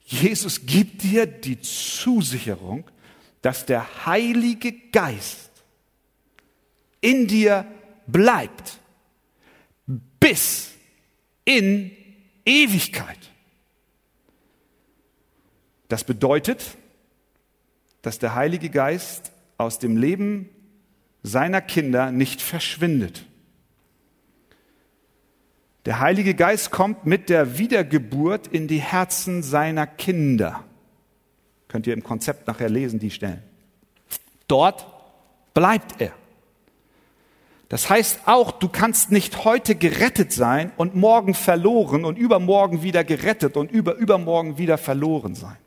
[0.04, 2.90] Jesus gibt dir die Zusicherung,
[3.42, 5.52] dass der Heilige Geist
[7.00, 7.66] in dir
[8.08, 8.80] bleibt
[10.20, 10.72] bis
[11.46, 11.92] in
[12.46, 13.18] Ewigkeit.
[15.88, 16.78] Das bedeutet,
[18.02, 20.50] dass der Heilige Geist aus dem Leben
[21.24, 23.26] seiner Kinder nicht verschwindet.
[25.86, 30.64] Der Heilige Geist kommt mit der Wiedergeburt in die Herzen seiner Kinder.
[31.68, 33.42] Könnt ihr im Konzept nachher lesen, die Stellen.
[34.48, 34.86] Dort
[35.54, 36.14] bleibt er.
[37.70, 43.04] Das heißt auch, du kannst nicht heute gerettet sein und morgen verloren und übermorgen wieder
[43.04, 45.58] gerettet und über übermorgen wieder verloren sein.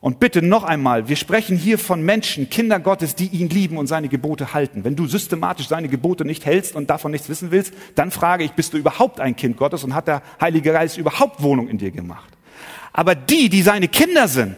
[0.00, 3.86] Und bitte noch einmal, wir sprechen hier von Menschen, Kinder Gottes, die ihn lieben und
[3.86, 4.84] seine Gebote halten.
[4.84, 8.52] Wenn du systematisch seine Gebote nicht hältst und davon nichts wissen willst, dann frage ich,
[8.52, 11.90] bist du überhaupt ein Kind Gottes und hat der Heilige Geist überhaupt Wohnung in dir
[11.90, 12.30] gemacht?
[12.92, 14.56] Aber die, die seine Kinder sind,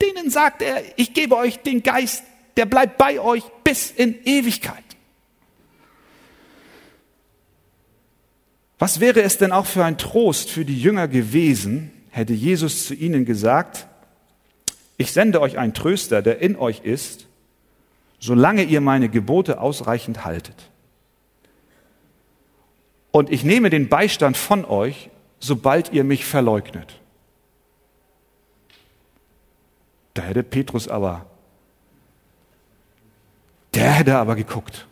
[0.00, 2.22] denen sagt er, ich gebe euch den Geist,
[2.58, 4.83] der bleibt bei euch bis in Ewigkeit.
[8.84, 12.92] Was wäre es denn auch für ein Trost für die Jünger gewesen, hätte Jesus zu
[12.92, 13.86] ihnen gesagt,
[14.98, 17.26] ich sende euch einen Tröster, der in euch ist,
[18.18, 20.68] solange ihr meine Gebote ausreichend haltet.
[23.10, 27.00] Und ich nehme den Beistand von euch, sobald ihr mich verleugnet.
[30.12, 31.24] Da hätte Petrus aber,
[33.72, 34.86] der hätte aber geguckt.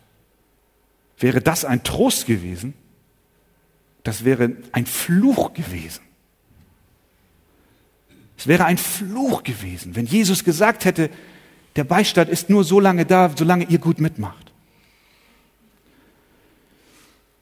[1.19, 2.73] Wäre das ein Trost gewesen?
[4.03, 6.01] Das wäre ein Fluch gewesen.
[8.37, 11.09] Es wäre ein Fluch gewesen, wenn Jesus gesagt hätte,
[11.75, 14.51] der Beistand ist nur so lange da, solange ihr gut mitmacht.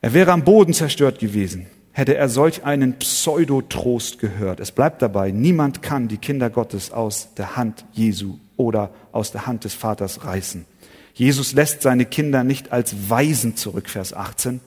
[0.01, 4.59] Er wäre am Boden zerstört gewesen, hätte er solch einen Pseudotrost gehört.
[4.59, 9.47] Es bleibt dabei, niemand kann die Kinder Gottes aus der Hand Jesu oder aus der
[9.47, 10.65] Hand des Vaters reißen.
[11.13, 14.61] Jesus lässt seine Kinder nicht als Weisen zurück, Vers 18,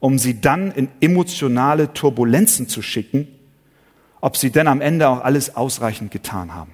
[0.00, 3.28] um sie dann in emotionale Turbulenzen zu schicken,
[4.20, 6.72] ob sie denn am Ende auch alles ausreichend getan haben.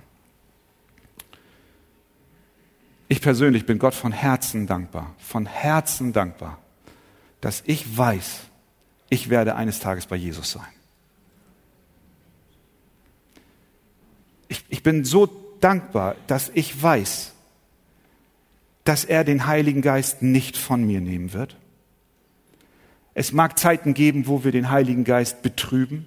[3.09, 6.59] Ich persönlich bin Gott von Herzen dankbar, von Herzen dankbar,
[7.43, 8.41] dass ich weiß,
[9.11, 10.73] ich werde eines Tages bei Jesus sein.
[14.49, 15.29] Ich, ich bin so
[15.61, 17.33] dankbar, dass ich weiß,
[18.85, 21.57] dass er den Heiligen Geist nicht von mir nehmen wird.
[23.15, 26.07] Es mag Zeiten geben, wo wir den Heiligen Geist betrüben,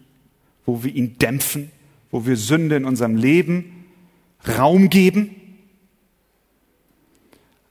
[0.65, 1.71] wo wir ihn dämpfen,
[2.11, 3.85] wo wir Sünde in unserem Leben
[4.57, 5.35] Raum geben.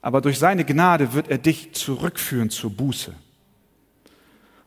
[0.01, 3.13] Aber durch seine Gnade wird er dich zurückführen zur Buße.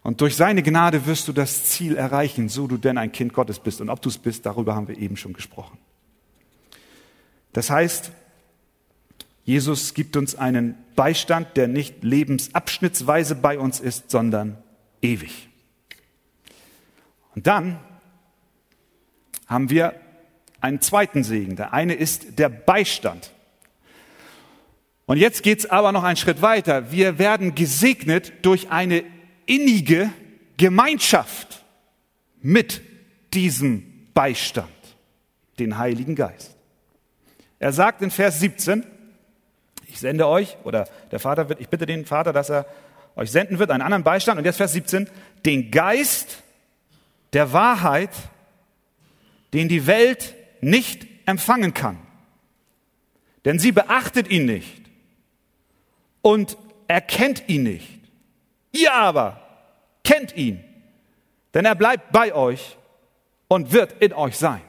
[0.03, 3.61] Und durch seine Gnade wirst du das Ziel erreichen, so du denn ein Kind Gottes
[3.61, 3.81] bist.
[3.81, 5.79] Und ob du es bist, darüber haben wir eben schon gesprochen.
[7.53, 8.11] Das heißt,
[9.49, 14.59] Jesus gibt uns einen Beistand, der nicht lebensabschnittsweise bei uns ist, sondern
[15.01, 15.49] ewig.
[17.35, 17.79] Und dann
[19.47, 19.95] haben wir
[20.61, 21.57] einen zweiten Segen.
[21.57, 23.33] Der eine ist der Beistand.
[25.07, 26.93] Und jetzt geht's aber noch einen Schritt weiter.
[26.93, 29.03] Wir werden gesegnet durch eine
[29.47, 30.11] innige
[30.59, 31.65] Gemeinschaft
[32.43, 32.83] mit
[33.33, 34.69] diesem Beistand,
[35.59, 36.55] den Heiligen Geist.
[37.59, 38.85] Er sagt in Vers 17,
[39.89, 42.67] ich sende euch, oder der Vater wird, ich bitte den Vater, dass er
[43.17, 44.39] euch senden wird, einen anderen Beistand.
[44.39, 45.09] Und jetzt Vers 17,
[45.45, 46.43] den Geist
[47.33, 48.11] der Wahrheit,
[49.53, 51.99] den die Welt nicht empfangen kann.
[53.45, 54.83] Denn sie beachtet ihn nicht
[56.23, 58.01] und erkennt ihn nicht.
[58.73, 59.41] Ihr aber
[60.05, 60.63] kennt ihn,
[61.55, 62.77] denn er bleibt bei euch
[63.49, 64.61] und wird in euch sein.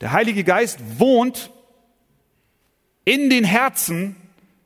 [0.00, 1.50] Der Heilige Geist wohnt
[3.04, 4.16] in den Herzen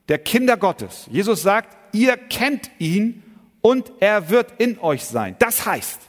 [0.09, 1.09] der Kinder Gottes.
[1.11, 3.23] Jesus sagt, ihr kennt ihn
[3.61, 5.37] und er wird in euch sein.
[5.39, 6.01] Das heißt,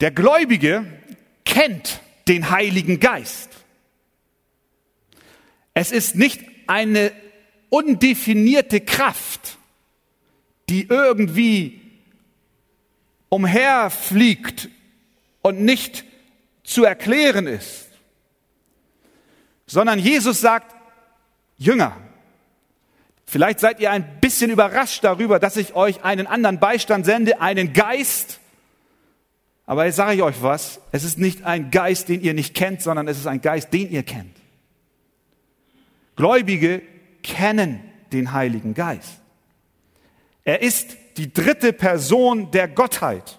[0.00, 0.84] der Gläubige
[1.44, 3.50] kennt den Heiligen Geist.
[5.74, 7.12] Es ist nicht eine
[7.70, 9.56] undefinierte Kraft,
[10.68, 11.80] die irgendwie
[13.28, 14.68] umherfliegt
[15.40, 16.04] und nicht
[16.64, 17.88] zu erklären ist,
[19.66, 20.74] sondern Jesus sagt,
[21.58, 21.96] Jünger,
[23.26, 27.72] vielleicht seid ihr ein bisschen überrascht darüber, dass ich euch einen anderen Beistand sende, einen
[27.72, 28.40] Geist,
[29.66, 32.82] aber jetzt sage ich euch was, es ist nicht ein Geist, den ihr nicht kennt,
[32.82, 34.36] sondern es ist ein Geist, den ihr kennt.
[36.16, 36.82] Gläubige
[37.22, 37.80] kennen
[38.12, 39.20] den Heiligen Geist.
[40.44, 43.38] Er ist die dritte Person der Gottheit.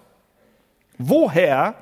[0.97, 1.75] Woher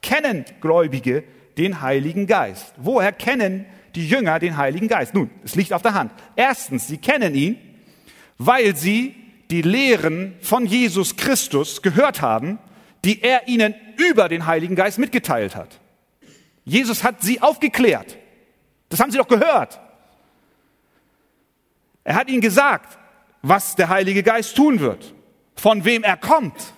[0.00, 1.24] kennen Gläubige
[1.58, 2.72] den Heiligen Geist?
[2.76, 5.14] Woher kennen die Jünger den Heiligen Geist?
[5.14, 6.12] Nun, es liegt auf der Hand.
[6.36, 7.58] Erstens, sie kennen ihn,
[8.38, 9.14] weil sie
[9.50, 12.58] die Lehren von Jesus Christus gehört haben,
[13.04, 15.80] die er ihnen über den Heiligen Geist mitgeteilt hat.
[16.64, 18.16] Jesus hat sie aufgeklärt.
[18.88, 19.80] Das haben sie doch gehört.
[22.04, 22.98] Er hat ihnen gesagt,
[23.42, 25.14] was der Heilige Geist tun wird,
[25.56, 26.72] von wem er kommt,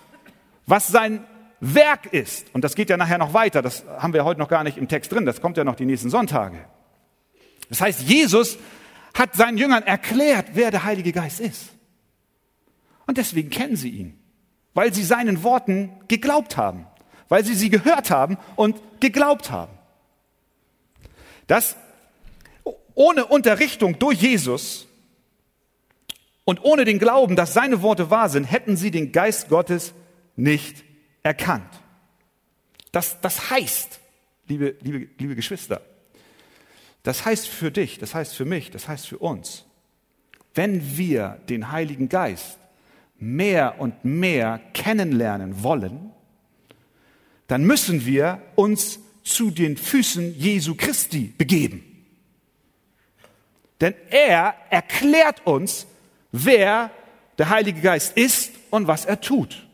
[0.65, 1.23] was sein
[1.59, 2.53] Werk ist.
[2.53, 3.61] Und das geht ja nachher noch weiter.
[3.61, 5.25] Das haben wir heute noch gar nicht im Text drin.
[5.25, 6.57] Das kommt ja noch die nächsten Sonntage.
[7.69, 8.57] Das heißt, Jesus
[9.13, 11.69] hat seinen Jüngern erklärt, wer der Heilige Geist ist.
[13.05, 14.19] Und deswegen kennen sie ihn,
[14.73, 16.85] weil sie seinen Worten geglaubt haben,
[17.29, 19.73] weil sie sie gehört haben und geglaubt haben.
[21.47, 21.75] Das
[22.93, 24.87] ohne Unterrichtung durch Jesus
[26.43, 29.93] und ohne den Glauben, dass seine Worte wahr sind, hätten sie den Geist Gottes
[30.35, 30.83] nicht
[31.23, 31.69] erkannt.
[32.91, 33.99] Das, das heißt,
[34.47, 35.81] liebe, liebe, liebe Geschwister,
[37.07, 39.63] das heißt für dich, das heißt für mich, das heißt für uns,
[40.53, 42.59] wenn wir den Heiligen Geist
[43.17, 46.11] mehr und mehr kennenlernen wollen,
[47.47, 51.81] dann müssen wir uns zu den Füßen Jesu Christi begeben.
[53.79, 55.87] Denn er erklärt uns,
[56.33, 56.91] wer
[57.37, 59.65] der Heilige Geist ist und was er tut.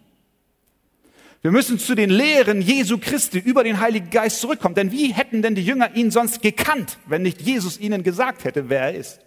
[1.43, 4.75] Wir müssen zu den Lehren Jesu Christi über den Heiligen Geist zurückkommen.
[4.75, 8.69] Denn wie hätten denn die Jünger ihn sonst gekannt, wenn nicht Jesus ihnen gesagt hätte,
[8.69, 9.19] wer er ist?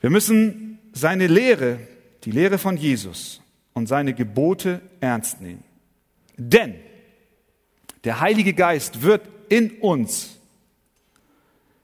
[0.00, 1.78] Wir müssen seine Lehre,
[2.24, 3.40] die Lehre von Jesus
[3.74, 5.62] und seine Gebote ernst nehmen.
[6.36, 6.74] Denn
[8.02, 10.40] der Heilige Geist wird in uns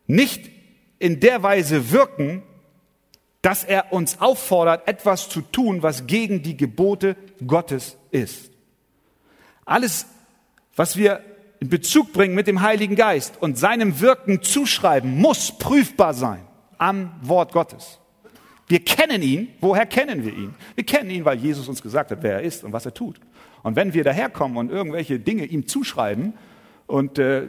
[0.08, 0.50] nicht
[0.98, 2.42] in der Weise wirken,
[3.42, 8.50] dass er uns auffordert, etwas zu tun, was gegen die Gebote Gottes ist.
[9.64, 10.06] Alles,
[10.74, 11.20] was wir
[11.60, 16.40] in Bezug bringen mit dem Heiligen Geist und seinem Wirken zuschreiben, muss prüfbar sein
[16.78, 17.98] am Wort Gottes.
[18.68, 19.48] Wir kennen ihn.
[19.60, 20.54] Woher kennen wir ihn?
[20.74, 23.18] Wir kennen ihn, weil Jesus uns gesagt hat, wer er ist und was er tut.
[23.62, 26.34] Und wenn wir daherkommen und irgendwelche Dinge ihm zuschreiben
[26.86, 27.48] und äh,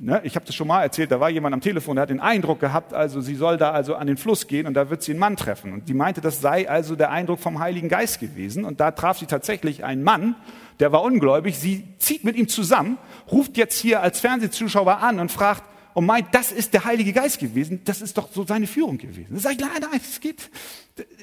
[0.00, 2.20] Ne, ich habe das schon mal erzählt, da war jemand am Telefon, der hat den
[2.20, 5.10] Eindruck gehabt, also sie soll da also an den Fluss gehen und da wird sie
[5.10, 5.72] einen Mann treffen.
[5.72, 8.64] Und die meinte, das sei also der Eindruck vom Heiligen Geist gewesen.
[8.64, 10.36] Und da traf sie tatsächlich einen Mann,
[10.78, 11.58] der war ungläubig.
[11.58, 12.96] Sie zieht mit ihm zusammen,
[13.32, 17.40] ruft jetzt hier als Fernsehzuschauer an und fragt und meint, das ist der Heilige Geist
[17.40, 17.80] gewesen.
[17.84, 19.34] Das ist doch so seine Führung gewesen.
[19.34, 20.48] Da sage ich, nein, nein, es geht.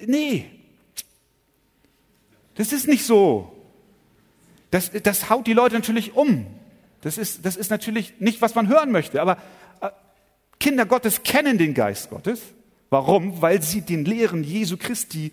[0.06, 0.48] Nee.
[2.56, 3.54] Das ist nicht so.
[4.70, 6.46] Das, das haut die Leute natürlich um.
[7.06, 9.38] Das ist, das ist natürlich nicht, was man hören möchte, aber
[9.80, 9.90] äh,
[10.60, 12.42] Kinder Gottes kennen den Geist Gottes.
[12.90, 13.44] Warum?
[13.44, 15.32] Weil sie den Lehren Jesu Christi,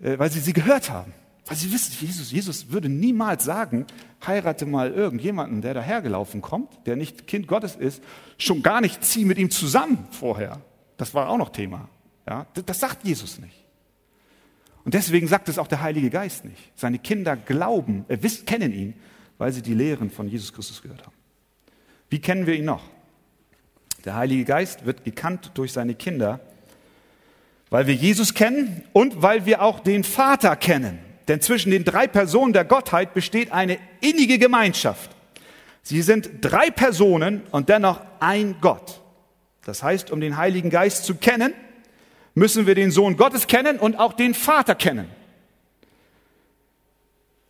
[0.00, 1.12] äh, weil sie sie gehört haben.
[1.46, 3.84] Weil sie wissen, Jesus, Jesus würde niemals sagen,
[4.24, 8.00] heirate mal irgendjemanden, der dahergelaufen kommt, der nicht Kind Gottes ist,
[8.38, 10.60] schon gar nicht zieh mit ihm zusammen vorher.
[10.98, 11.88] Das war auch noch Thema.
[12.28, 13.64] Ja, das sagt Jesus nicht.
[14.84, 16.70] Und deswegen sagt es auch der Heilige Geist nicht.
[16.76, 18.94] Seine Kinder glauben, äh, wissen, kennen ihn
[19.40, 21.16] weil sie die Lehren von Jesus Christus gehört haben.
[22.10, 22.82] Wie kennen wir ihn noch?
[24.04, 26.40] Der Heilige Geist wird gekannt durch seine Kinder,
[27.70, 30.98] weil wir Jesus kennen und weil wir auch den Vater kennen.
[31.26, 35.10] Denn zwischen den drei Personen der Gottheit besteht eine innige Gemeinschaft.
[35.82, 39.00] Sie sind drei Personen und dennoch ein Gott.
[39.64, 41.54] Das heißt, um den Heiligen Geist zu kennen,
[42.34, 45.08] müssen wir den Sohn Gottes kennen und auch den Vater kennen.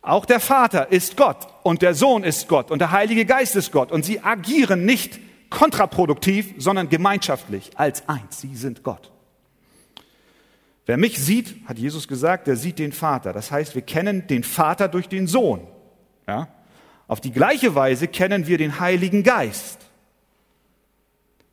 [0.01, 3.71] Auch der Vater ist Gott und der Sohn ist Gott und der Heilige Geist ist
[3.71, 5.19] Gott und sie agieren nicht
[5.51, 8.41] kontraproduktiv, sondern gemeinschaftlich als eins.
[8.41, 9.11] Sie sind Gott.
[10.87, 13.31] Wer mich sieht, hat Jesus gesagt, der sieht den Vater.
[13.31, 15.67] Das heißt, wir kennen den Vater durch den Sohn.
[16.27, 16.47] Ja?
[17.07, 19.77] Auf die gleiche Weise kennen wir den Heiligen Geist,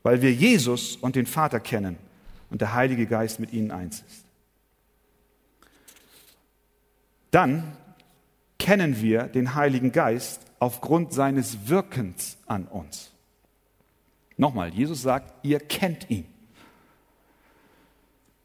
[0.03, 1.99] weil wir Jesus und den Vater kennen
[2.49, 4.25] und der Heilige Geist mit ihnen eins ist.
[7.31, 7.77] Dann
[8.59, 13.13] kennen wir den Heiligen Geist aufgrund seines Wirkens an uns.
[14.37, 16.27] Nochmal, Jesus sagt, ihr kennt ihn.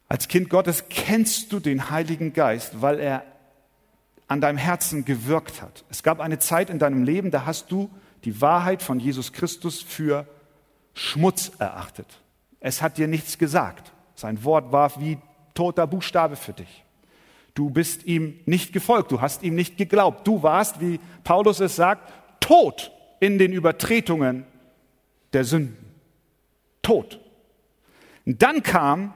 [0.08, 3.24] Als Kind Gottes kennst du den Heiligen Geist, weil er
[4.28, 5.84] an deinem Herzen gewirkt hat.
[5.90, 7.90] Es gab eine Zeit in deinem Leben, da hast du
[8.24, 10.26] die Wahrheit von Jesus Christus für
[10.94, 12.06] Schmutz erachtet.
[12.60, 13.92] Es hat dir nichts gesagt.
[14.14, 15.18] Sein Wort war wie
[15.54, 16.83] toter Buchstabe für dich.
[17.54, 20.26] Du bist ihm nicht gefolgt, du hast ihm nicht geglaubt.
[20.26, 22.90] Du warst, wie Paulus es sagt, tot
[23.20, 24.44] in den Übertretungen
[25.32, 25.76] der Sünden.
[26.82, 27.20] Tot.
[28.26, 29.14] Und dann kam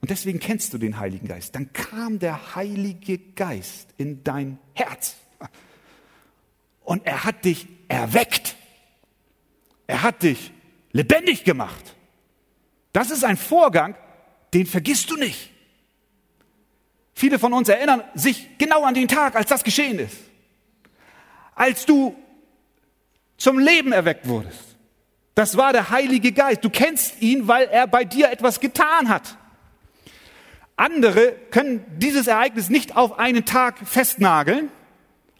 [0.00, 1.54] und deswegen kennst du den Heiligen Geist.
[1.54, 5.16] Dann kam der Heilige Geist in dein Herz.
[6.82, 8.54] Und er hat dich erweckt.
[9.86, 10.52] Er hat dich
[10.92, 11.96] lebendig gemacht.
[12.92, 13.96] Das ist ein Vorgang,
[14.52, 15.53] den vergisst du nicht.
[17.14, 20.16] Viele von uns erinnern sich genau an den Tag, als das geschehen ist.
[21.54, 22.16] Als du
[23.36, 24.76] zum Leben erweckt wurdest.
[25.34, 26.64] Das war der Heilige Geist.
[26.64, 29.36] Du kennst ihn, weil er bei dir etwas getan hat.
[30.76, 34.70] Andere können dieses Ereignis nicht auf einen Tag festnageln,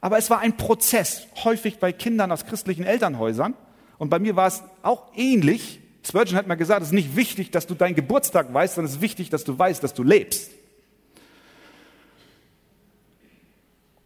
[0.01, 3.55] aber es war ein Prozess, häufig bei Kindern aus christlichen Elternhäusern.
[3.99, 5.81] Und bei mir war es auch ähnlich.
[6.07, 8.97] Spurgeon hat mir gesagt, es ist nicht wichtig, dass du deinen Geburtstag weißt, sondern es
[8.97, 10.51] ist wichtig, dass du weißt, dass du lebst.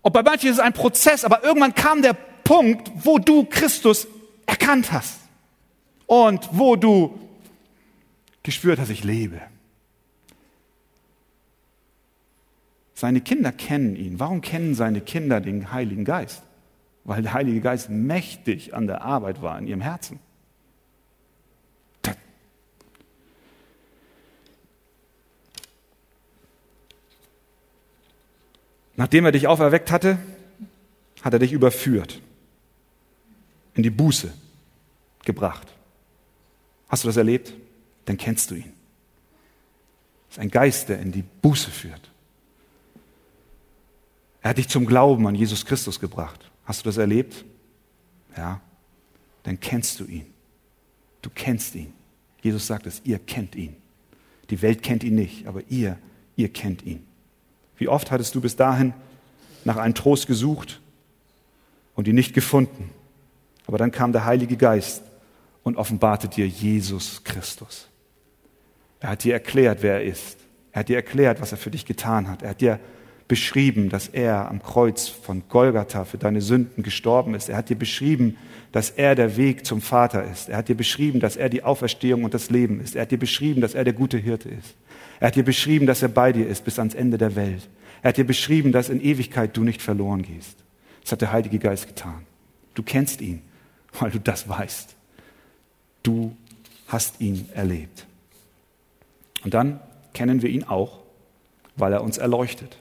[0.09, 4.09] Und bei manchen ist es ein Prozess, aber irgendwann kam der Punkt, wo du Christus
[4.47, 5.21] erkannt hast
[6.07, 7.21] und wo du
[8.43, 9.39] gespürt hast, ich lebe.
[12.95, 14.19] Seine Kinder kennen ihn.
[14.19, 16.43] Warum kennen seine Kinder den Heiligen Geist?
[17.05, 20.21] Weil der Heilige Geist mächtig an der Arbeit war in ihrem Herzen.
[28.99, 30.19] Nachdem er dich auferweckt hatte,
[31.23, 32.21] hat er dich überführt,
[33.75, 34.33] in die Buße
[35.25, 35.69] gebracht.
[36.89, 37.55] Hast du das erlebt?
[38.07, 38.73] Dann kennst du ihn.
[40.29, 42.11] Es ist ein Geist, der in die Buße führt.
[44.43, 46.51] Er hat dich zum Glauben an Jesus Christus gebracht.
[46.65, 47.45] Hast du das erlebt?
[48.37, 48.61] Ja.
[49.45, 50.27] Dann kennst du ihn.
[51.23, 51.93] Du kennst ihn.
[52.43, 53.77] Jesus sagt es, ihr kennt ihn.
[54.51, 56.01] Die Welt kennt ihn nicht, aber ihr,
[56.35, 57.08] ihr kennt ihn.
[57.79, 58.93] Wie oft hattest du bis dahin
[59.65, 60.81] nach einem Trost gesucht
[61.95, 62.91] und ihn nicht gefunden?
[63.67, 65.03] Aber dann kam der Heilige Geist
[65.63, 67.89] und offenbarte dir Jesus Christus.
[69.01, 70.39] Er hat dir erklärt, wer er ist.
[70.73, 72.43] Er hat dir erklärt, was er für dich getan hat.
[72.43, 72.81] Er hat dir
[73.29, 77.49] beschrieben, dass er am Kreuz von Golgatha für deine Sünden gestorben ist.
[77.49, 78.39] Er hat dir beschrieben,
[78.73, 80.49] dass er der Weg zum Vater ist.
[80.49, 82.97] Er hat dir beschrieben, dass er die Auferstehung und das Leben ist.
[82.97, 84.75] Er hat dir beschrieben, dass er der gute Hirte ist.
[85.21, 87.69] Er hat dir beschrieben, dass er bei dir ist bis ans Ende der Welt.
[88.03, 90.57] Er hat dir beschrieben, dass in Ewigkeit du nicht verloren gehst.
[91.03, 92.27] Das hat der Heilige Geist getan.
[92.75, 93.43] Du kennst ihn,
[93.99, 94.95] weil du das weißt.
[96.03, 96.37] Du
[96.87, 98.07] hast ihn erlebt.
[99.45, 99.81] Und dann
[100.13, 101.01] kennen wir ihn auch,
[101.77, 102.77] weil er uns erleuchtet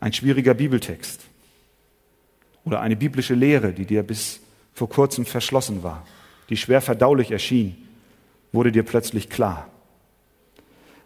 [0.00, 1.22] ein schwieriger Bibeltext
[2.64, 4.40] oder eine biblische Lehre, die dir bis
[4.74, 6.06] vor kurzem verschlossen war,
[6.50, 7.76] die schwer verdaulich erschien,
[8.52, 9.68] wurde dir plötzlich klar.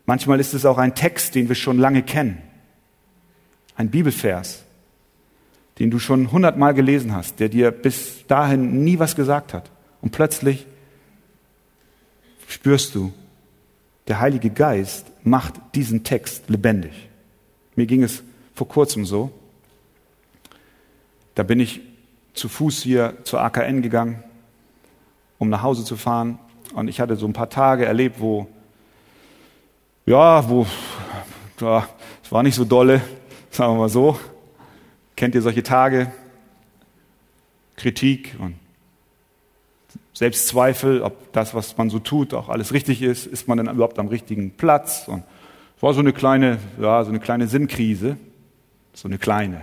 [0.06, 2.42] Manchmal ist es auch ein Text, den wir schon lange kennen,
[3.76, 4.64] ein Bibelvers,
[5.78, 9.70] den du schon hundertmal gelesen hast, der dir bis dahin nie was gesagt hat.
[10.00, 10.66] Und plötzlich
[12.48, 13.12] spürst du,
[14.08, 17.08] der Heilige Geist macht diesen Text lebendig.
[17.76, 18.22] Mir ging es
[18.54, 19.30] vor kurzem so.
[21.34, 21.80] Da bin ich
[22.34, 24.22] zu Fuß hier zur AKN gegangen,
[25.38, 26.38] um nach Hause zu fahren.
[26.74, 28.48] Und ich hatte so ein paar Tage erlebt, wo,
[30.06, 30.66] ja, wo,
[31.60, 31.88] ja,
[32.22, 33.00] es war nicht so dolle,
[33.50, 34.18] sagen wir mal so.
[35.16, 36.12] Kennt ihr solche Tage?
[37.76, 38.54] Kritik und
[40.14, 43.26] Selbstzweifel, ob das, was man so tut, auch alles richtig ist.
[43.26, 45.08] Ist man denn überhaupt am richtigen Platz?
[45.08, 45.24] Und
[45.76, 48.16] es war so eine kleine, ja, so eine kleine Sinnkrise
[48.94, 49.62] so eine kleine.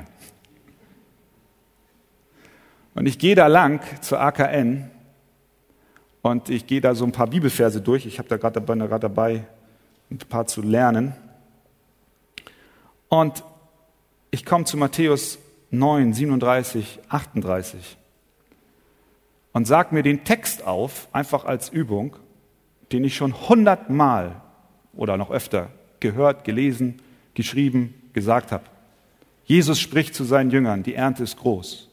[2.96, 4.90] Und ich gehe da lang zur AKN
[6.22, 8.06] und ich gehe da so ein paar Bibelverse durch.
[8.06, 9.44] Ich habe da gerade dabei, dabei,
[10.12, 11.14] ein paar zu lernen.
[13.08, 13.44] Und
[14.32, 15.40] ich komme zu Matthäus
[15.72, 17.98] 9, 37, 38
[19.54, 22.16] und sage mir den Text auf, einfach als Übung,
[22.92, 24.42] den ich schon hundertmal
[24.94, 27.02] oder noch öfter gehört, gelesen,
[27.34, 28.64] geschrieben, gesagt habe.
[29.46, 31.90] Jesus spricht zu seinen Jüngern, die Ernte ist groß,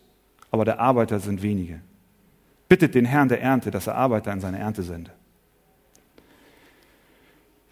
[0.50, 1.80] aber der Arbeiter sind wenige.
[2.68, 5.10] Bittet den Herrn der Ernte, dass er Arbeiter in seine Ernte sende.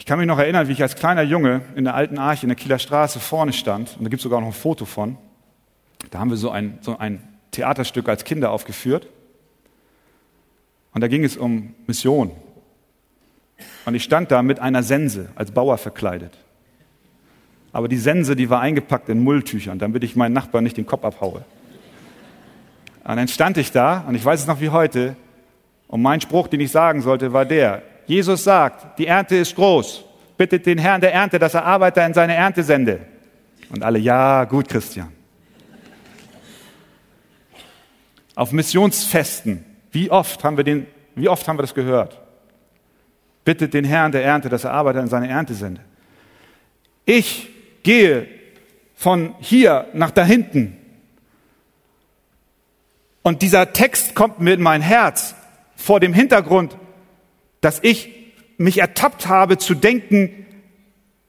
[0.04, 2.50] Ich kann mich noch erinnern, wie ich als kleiner Junge in der alten Arche in
[2.50, 5.16] der Kieler Straße vorne stand, und da gibt es sogar noch ein Foto von.
[6.10, 9.08] Da haben wir so ein, so ein Theaterstück als Kinder aufgeführt.
[10.92, 12.32] Und da ging es um Mission.
[13.86, 16.36] Und ich stand da mit einer Sense als Bauer verkleidet.
[17.72, 21.06] Aber die Sense, die war eingepackt in Mulltüchern, damit ich meinen Nachbarn nicht den Kopf
[21.06, 21.46] abhaue.
[23.04, 25.16] Und dann stand ich da, und ich weiß es noch wie heute,
[25.88, 30.04] und mein Spruch, den ich sagen sollte, war der, Jesus sagt, die Ernte ist groß,
[30.36, 33.00] bittet den Herrn der Ernte, dass er Arbeiter in seine Ernte sende.
[33.70, 35.12] Und alle, ja, gut, Christian.
[38.34, 42.20] Auf Missionsfesten, wie oft haben wir, den, wie oft haben wir das gehört?
[43.44, 45.80] Bittet den Herrn der Ernte, dass er Arbeiter in seine Ernte sende.
[47.04, 47.48] Ich
[47.82, 48.26] gehe
[48.94, 50.78] von hier nach da hinten.
[53.22, 55.34] Und dieser Text kommt mir in mein Herz
[55.76, 56.76] vor dem Hintergrund,
[57.64, 58.10] dass ich
[58.58, 60.46] mich ertappt habe zu denken,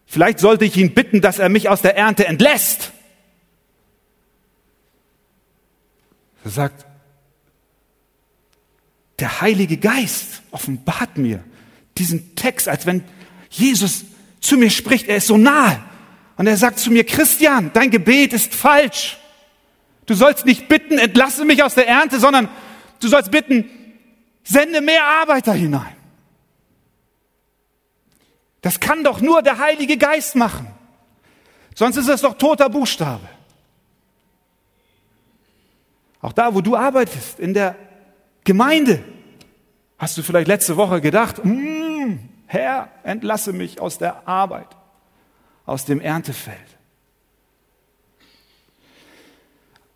[0.05, 2.91] vielleicht sollte ich ihn bitten, dass er mich aus der Ernte entlässt.
[6.43, 6.85] Er sagt,
[9.19, 11.41] der Heilige Geist offenbart mir
[11.97, 13.05] diesen Text, als wenn
[13.49, 14.03] Jesus
[14.41, 15.07] zu mir spricht.
[15.07, 15.81] Er ist so nahe.
[16.35, 19.17] Und er sagt zu mir, Christian, dein Gebet ist falsch.
[20.05, 22.49] Du sollst nicht bitten, entlasse mich aus der Ernte, sondern
[22.99, 23.69] du sollst bitten,
[24.43, 25.94] sende mehr Arbeiter hinein.
[28.65, 30.65] Das kann doch nur der Heilige Geist machen.
[31.75, 33.29] Sonst ist es doch toter Buchstabe.
[36.19, 37.75] Auch da, wo du arbeitest, in der
[38.43, 39.03] Gemeinde,
[39.99, 44.75] hast du vielleicht letzte Woche gedacht, mm, Herr, entlasse mich aus der Arbeit,
[45.67, 46.57] aus dem Erntefeld.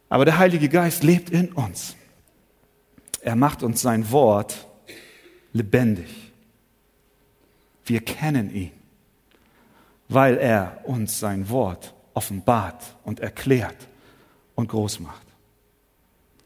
[0.09, 1.95] Aber der Heilige Geist lebt in uns.
[3.21, 4.67] Er macht uns sein Wort
[5.53, 6.28] lebendig.
[7.89, 8.71] Wir kennen ihn,
[10.09, 13.87] weil er uns sein Wort offenbart und erklärt
[14.53, 15.25] und groß macht.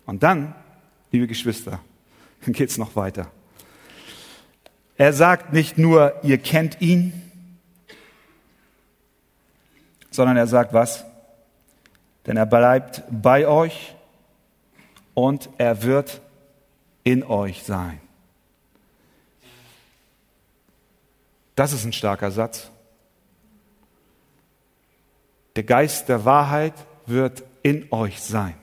[0.06, 0.56] Und dann,
[1.12, 1.82] liebe Geschwister,
[2.46, 3.30] geht es noch weiter.
[4.96, 7.12] Er sagt nicht nur, ihr kennt ihn,
[10.12, 11.04] sondern er sagt was?
[12.26, 13.96] Denn er bleibt bei euch
[15.14, 16.22] und er wird
[17.04, 18.00] in euch sein.
[21.56, 22.70] Das ist ein starker Satz.
[25.56, 26.74] Der Geist der Wahrheit
[27.06, 28.56] wird in euch sein.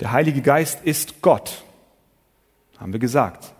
[0.00, 1.64] Der Heilige Geist ist Gott,
[2.78, 3.52] haben wir gesagt.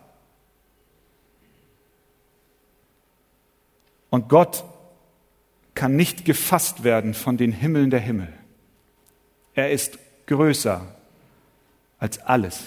[4.09, 4.63] Und Gott
[5.73, 8.31] kann nicht gefasst werden von den Himmeln der Himmel.
[9.53, 9.97] Er ist
[10.27, 10.85] größer
[11.99, 12.63] als alles.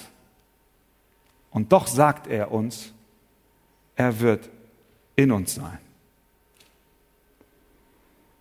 [1.51, 2.93] Und doch sagt er uns,
[4.01, 4.48] er wird
[5.14, 5.78] in uns sein.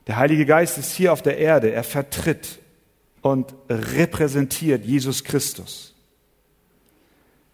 [0.07, 2.60] Der Heilige Geist ist hier auf der Erde, er vertritt
[3.22, 5.93] und repräsentiert Jesus Christus.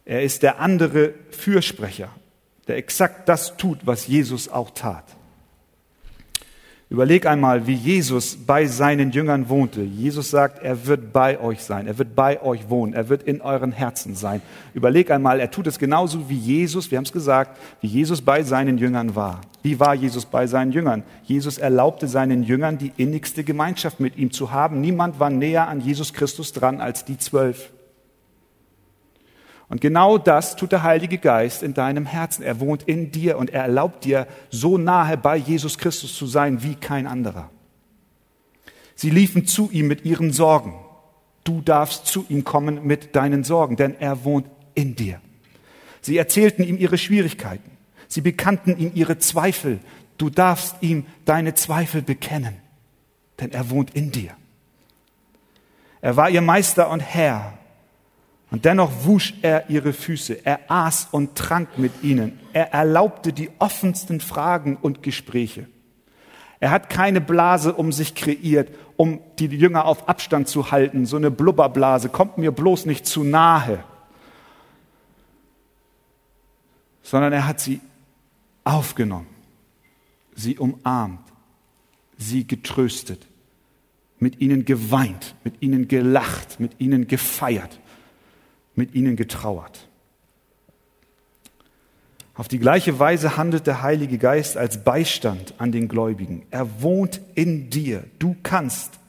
[0.06, 2.12] Er ist der andere Fürsprecher,
[2.68, 5.15] der exakt das tut, was Jesus auch tat.
[6.88, 9.82] Überleg einmal, wie Jesus bei seinen Jüngern wohnte.
[9.82, 13.42] Jesus sagt, er wird bei euch sein, er wird bei euch wohnen, er wird in
[13.42, 14.42] euren Herzen sein.
[14.76, 18.44] Überleg einmal, er tut es genauso wie Jesus, wir haben es gesagt, wie Jesus bei
[18.44, 19.42] seinen Jüngern war.
[19.64, 21.02] Wie war Jesus bei seinen Jüngern?
[21.24, 24.80] Jesus erlaubte seinen Jüngern die innigste Gemeinschaft mit ihm zu haben.
[24.80, 27.72] Niemand war näher an Jesus Christus dran als die zwölf.
[29.68, 32.44] Und genau das tut der Heilige Geist in deinem Herzen.
[32.44, 36.62] Er wohnt in dir und er erlaubt dir, so nahe bei Jesus Christus zu sein
[36.64, 37.50] wie kein anderer.
[38.96, 40.76] Sie liefen zu ihm mit ihren Sorgen.
[41.44, 45.20] Du darfst zu ihm kommen mit deinen Sorgen, denn er wohnt in dir.
[46.02, 47.72] Sie erzählten ihm ihre Schwierigkeiten.
[48.08, 49.80] Sie bekannten ihm ihre Zweifel.
[50.18, 52.56] Du darfst ihm deine Zweifel bekennen,
[53.40, 54.32] denn er wohnt in dir.
[56.02, 57.58] Er war ihr Meister und Herr
[58.56, 63.50] und dennoch wusch er ihre Füße, er aß und trank mit ihnen, er erlaubte die
[63.60, 65.68] offensten Fragen und Gespräche.
[66.62, 71.18] Er hat keine Blase um sich kreiert, um die Jünger auf Abstand zu halten, so
[71.18, 73.84] eine Blubberblase, kommt mir bloß nicht zu nahe,
[77.04, 77.82] sondern er hat sie
[78.64, 79.28] aufgenommen,
[80.34, 81.28] sie umarmt,
[82.18, 83.28] sie getröstet,
[84.18, 87.82] mit ihnen geweint, mit ihnen gelacht, mit ihnen gefeiert
[88.76, 89.88] mit ihnen getrauert.
[92.36, 96.46] Auf die gleiche Weise handelt der Heilige Geist als Beistand an den Gläubigen.
[96.52, 98.04] Er wohnt in dir.
[98.20, 99.00] Du kannst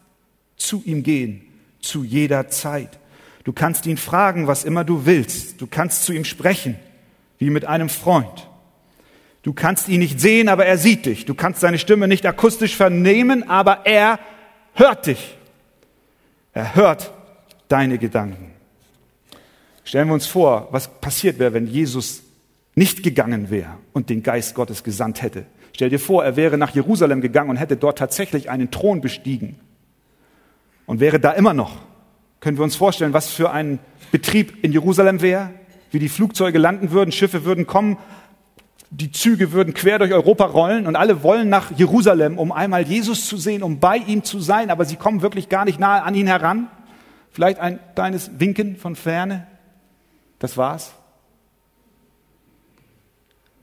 [0.56, 1.42] zu ihm gehen,
[1.80, 3.00] zu jeder Zeit.
[3.42, 5.60] Du kannst ihn fragen, was immer du willst.
[5.60, 6.76] Du kannst zu ihm sprechen,
[7.38, 8.48] wie mit einem Freund.
[9.42, 11.24] Du kannst ihn nicht sehen, aber er sieht dich.
[11.24, 14.18] Du kannst seine Stimme nicht akustisch vernehmen, aber er
[14.74, 15.36] hört dich.
[16.52, 17.12] Er hört
[17.68, 18.55] deine Gedanken.
[19.87, 22.24] Stellen wir uns vor, was passiert wäre, wenn Jesus
[22.74, 25.47] nicht gegangen wäre und den Geist Gottes gesandt hätte.
[25.74, 29.61] Stell dir vor, er wäre nach Jerusalem gegangen und hätte dort tatsächlich einen Thron bestiegen
[30.87, 31.76] und wäre da immer noch.
[32.41, 33.78] Können wir uns vorstellen, was für ein
[34.11, 35.51] Betrieb in Jerusalem wäre?
[35.93, 37.97] Wie die Flugzeuge landen würden, Schiffe würden kommen,
[38.91, 43.28] die Züge würden quer durch Europa rollen und alle wollen nach Jerusalem, um einmal Jesus
[43.28, 46.16] zu sehen, um bei ihm zu sein, aber sie kommen wirklich gar nicht nahe an
[46.16, 46.66] ihn heran.
[47.30, 49.47] Vielleicht ein kleines Winken von ferne.
[50.39, 50.93] Das war's.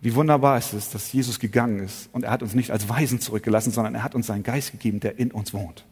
[0.02, 3.22] Wie wunderbar ist es, dass Jesus gegangen ist und er hat uns nicht als Weisen
[3.22, 5.86] zurückgelassen, sondern er hat uns seinen Geist gegeben, der in uns wohnt.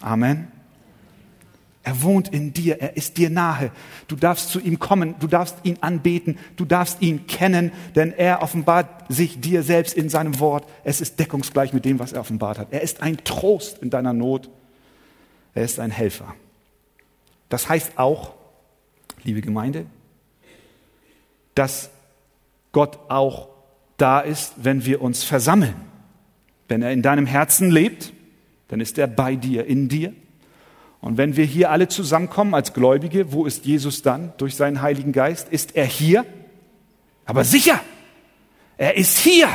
[0.00, 0.48] Amen.
[1.84, 3.72] Er wohnt in dir, er ist dir nahe.
[4.06, 8.42] Du darfst zu ihm kommen, du darfst ihn anbeten, du darfst ihn kennen, denn er
[8.42, 10.68] offenbart sich dir selbst in seinem Wort.
[10.84, 12.68] Es ist deckungsgleich mit dem, was er offenbart hat.
[12.72, 14.48] Er ist ein Trost in deiner Not.
[15.54, 16.34] Er ist ein Helfer.
[17.48, 18.34] Das heißt auch,
[19.24, 19.86] liebe Gemeinde,
[21.54, 21.90] dass
[22.72, 23.48] Gott auch
[23.96, 25.74] da ist, wenn wir uns versammeln.
[26.68, 28.12] Wenn er in deinem Herzen lebt,
[28.68, 30.12] dann ist er bei dir, in dir.
[31.00, 35.12] Und wenn wir hier alle zusammenkommen als Gläubige, wo ist Jesus dann durch seinen Heiligen
[35.12, 35.48] Geist?
[35.50, 36.24] Ist er hier?
[37.26, 37.80] Aber sicher,
[38.78, 39.48] er ist hier.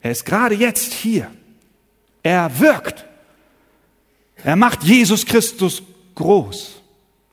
[0.00, 1.30] Er ist gerade jetzt hier.
[2.22, 3.04] Er wirkt.
[4.44, 5.82] Er macht Jesus Christus
[6.14, 6.81] groß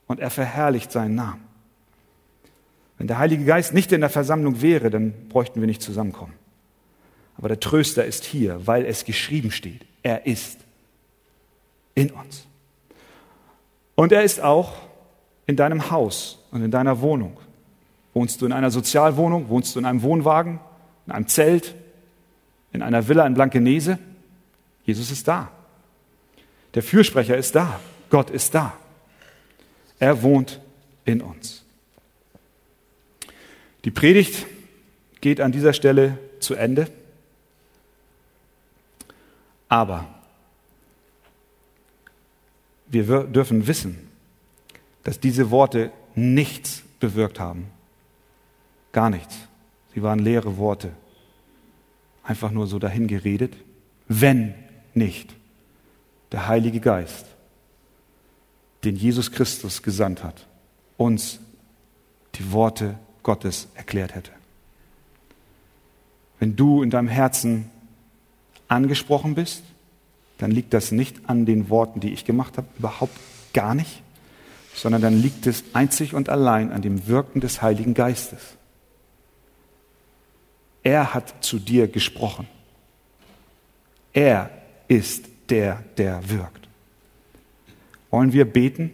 [0.10, 1.43] und er verherrlicht seinen Namen.
[2.97, 6.34] Wenn der Heilige Geist nicht in der Versammlung wäre, dann bräuchten wir nicht zusammenkommen.
[7.38, 9.86] Aber der Tröster ist hier, weil es geschrieben steht.
[10.03, 10.57] Er ist
[11.95, 12.45] in uns.
[13.95, 14.74] Und er ist auch
[15.45, 17.38] in deinem Haus und in deiner Wohnung.
[18.14, 19.47] Wohnst du in einer Sozialwohnung?
[19.47, 20.60] Wohnst du in einem Wohnwagen?
[21.05, 21.76] In einem Zelt?
[22.74, 23.99] In einer Villa in Blankenese?
[24.84, 25.51] Jesus ist da.
[26.74, 27.80] Der Fürsprecher ist da.
[28.10, 28.74] Gott ist da.
[29.99, 30.59] Er wohnt
[31.05, 31.63] in uns.
[33.85, 34.45] Die Predigt
[35.21, 36.87] geht an dieser Stelle zu Ende.
[39.67, 40.07] Aber
[42.87, 44.09] wir dürfen wissen,
[45.03, 47.67] dass diese Worte nichts bewirkt haben.
[48.91, 49.35] Gar nichts.
[49.93, 50.91] Sie waren leere Worte.
[52.23, 53.55] Einfach nur so dahingeredet.
[54.07, 54.55] Wenn
[54.93, 55.35] nicht
[56.31, 57.25] der Heilige Geist,
[58.84, 60.45] den Jesus Christus gesandt hat,
[60.97, 61.39] uns
[62.36, 64.32] die Worte Gottes erklärt hätte.
[66.39, 67.69] Wenn du in deinem Herzen
[68.67, 69.63] angesprochen bist,
[70.38, 73.15] dann liegt das nicht an den Worten, die ich gemacht habe, überhaupt
[73.53, 74.01] gar nicht,
[74.73, 78.39] sondern dann liegt es einzig und allein an dem Wirken des Heiligen Geistes.
[80.82, 82.47] Er hat zu dir gesprochen.
[84.13, 84.49] Er
[84.88, 86.59] ist der, der wirkt.
[88.12, 88.91] Wollen wir beten,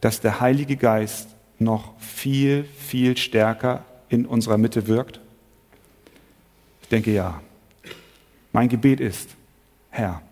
[0.00, 1.28] dass der Heilige Geist
[1.58, 5.20] noch viel, viel stärker in unserer Mitte wirkt?
[6.82, 7.40] Ich denke ja.
[8.52, 9.30] Mein Gebet ist,
[9.90, 10.22] Herr,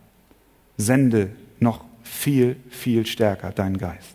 [0.76, 4.14] sende noch viel, viel stärker deinen Geist.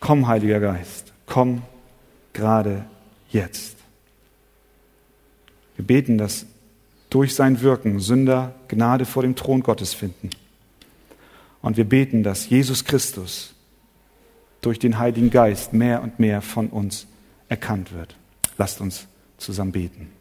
[0.00, 1.62] Komm, Heiliger Geist, komm
[2.32, 2.84] gerade
[3.30, 3.76] jetzt.
[5.76, 6.46] Wir beten, dass
[7.10, 10.30] durch sein Wirken Sünder Gnade vor dem Thron Gottes finden.
[11.62, 13.54] Und wir beten, dass Jesus Christus
[14.60, 17.06] durch den Heiligen Geist mehr und mehr von uns
[17.48, 18.16] erkannt wird.
[18.58, 19.06] Lasst uns
[19.38, 20.12] zusammen beten.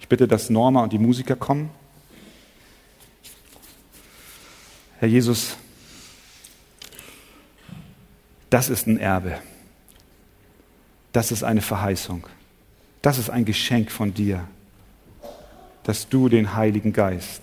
[0.00, 1.70] Ich bitte, dass Norma und die Musiker kommen.
[4.98, 5.56] Herr Jesus,
[8.50, 9.38] das ist ein Erbe.
[11.12, 12.26] Das ist eine Verheißung.
[13.02, 14.46] Das ist ein Geschenk von dir,
[15.84, 17.42] dass du den Heiligen Geist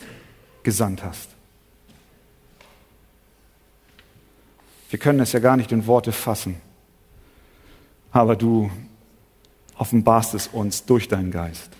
[0.64, 1.35] gesandt hast.
[4.90, 6.56] Wir können es ja gar nicht in Worte fassen,
[8.12, 8.70] aber du
[9.78, 11.72] offenbarst es uns durch deinen Geist.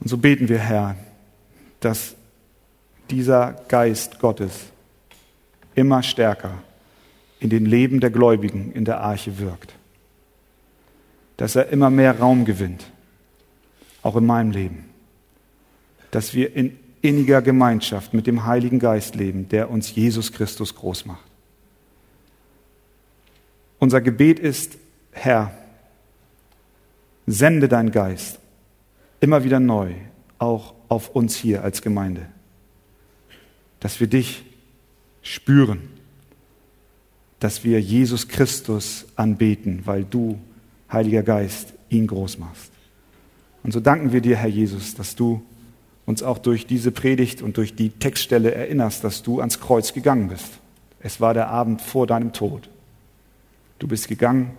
[0.00, 0.96] Und so beten wir, Herr,
[1.80, 2.14] dass
[3.10, 4.72] dieser Geist Gottes
[5.74, 6.62] immer stärker
[7.40, 9.74] in den Leben der Gläubigen in der Arche wirkt.
[11.36, 12.90] Dass er immer mehr Raum gewinnt,
[14.02, 14.88] auch in meinem Leben.
[16.10, 21.04] Dass wir in inniger Gemeinschaft mit dem Heiligen Geist leben, der uns Jesus Christus groß
[21.06, 21.24] macht.
[23.78, 24.78] Unser Gebet ist,
[25.10, 25.52] Herr,
[27.26, 28.38] sende deinen Geist
[29.20, 29.92] immer wieder neu,
[30.38, 32.26] auch auf uns hier als Gemeinde
[33.82, 34.44] dass wir dich
[35.22, 35.80] spüren,
[37.40, 40.38] dass wir Jesus Christus anbeten, weil du
[40.90, 42.70] Heiliger Geist, ihn groß machst.
[43.64, 45.42] Und so danken wir dir, Herr Jesus, dass du
[46.06, 50.28] uns auch durch diese Predigt und durch die Textstelle erinnerst, dass du ans Kreuz gegangen
[50.28, 50.58] bist.
[51.00, 52.68] Es war der Abend vor deinem Tod.
[53.78, 54.52] Du bist gegangen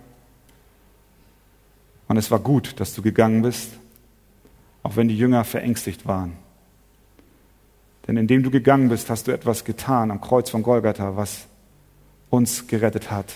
[2.08, 3.70] und es war gut, dass du gegangen bist,
[4.82, 6.32] auch wenn die Jünger verängstigt waren.
[8.06, 11.46] Denn indem du gegangen bist, hast du etwas getan am Kreuz von Golgatha, was
[12.28, 13.32] uns gerettet hat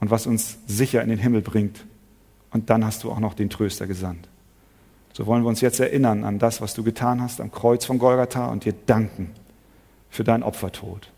[0.00, 1.84] und was uns sicher in den Himmel bringt.
[2.52, 4.28] Und dann hast du auch noch den Tröster gesandt.
[5.16, 7.98] So wollen wir uns jetzt erinnern an das, was du getan hast am Kreuz von
[7.98, 9.30] Golgatha und dir danken
[10.10, 11.12] für deinen Opfertod.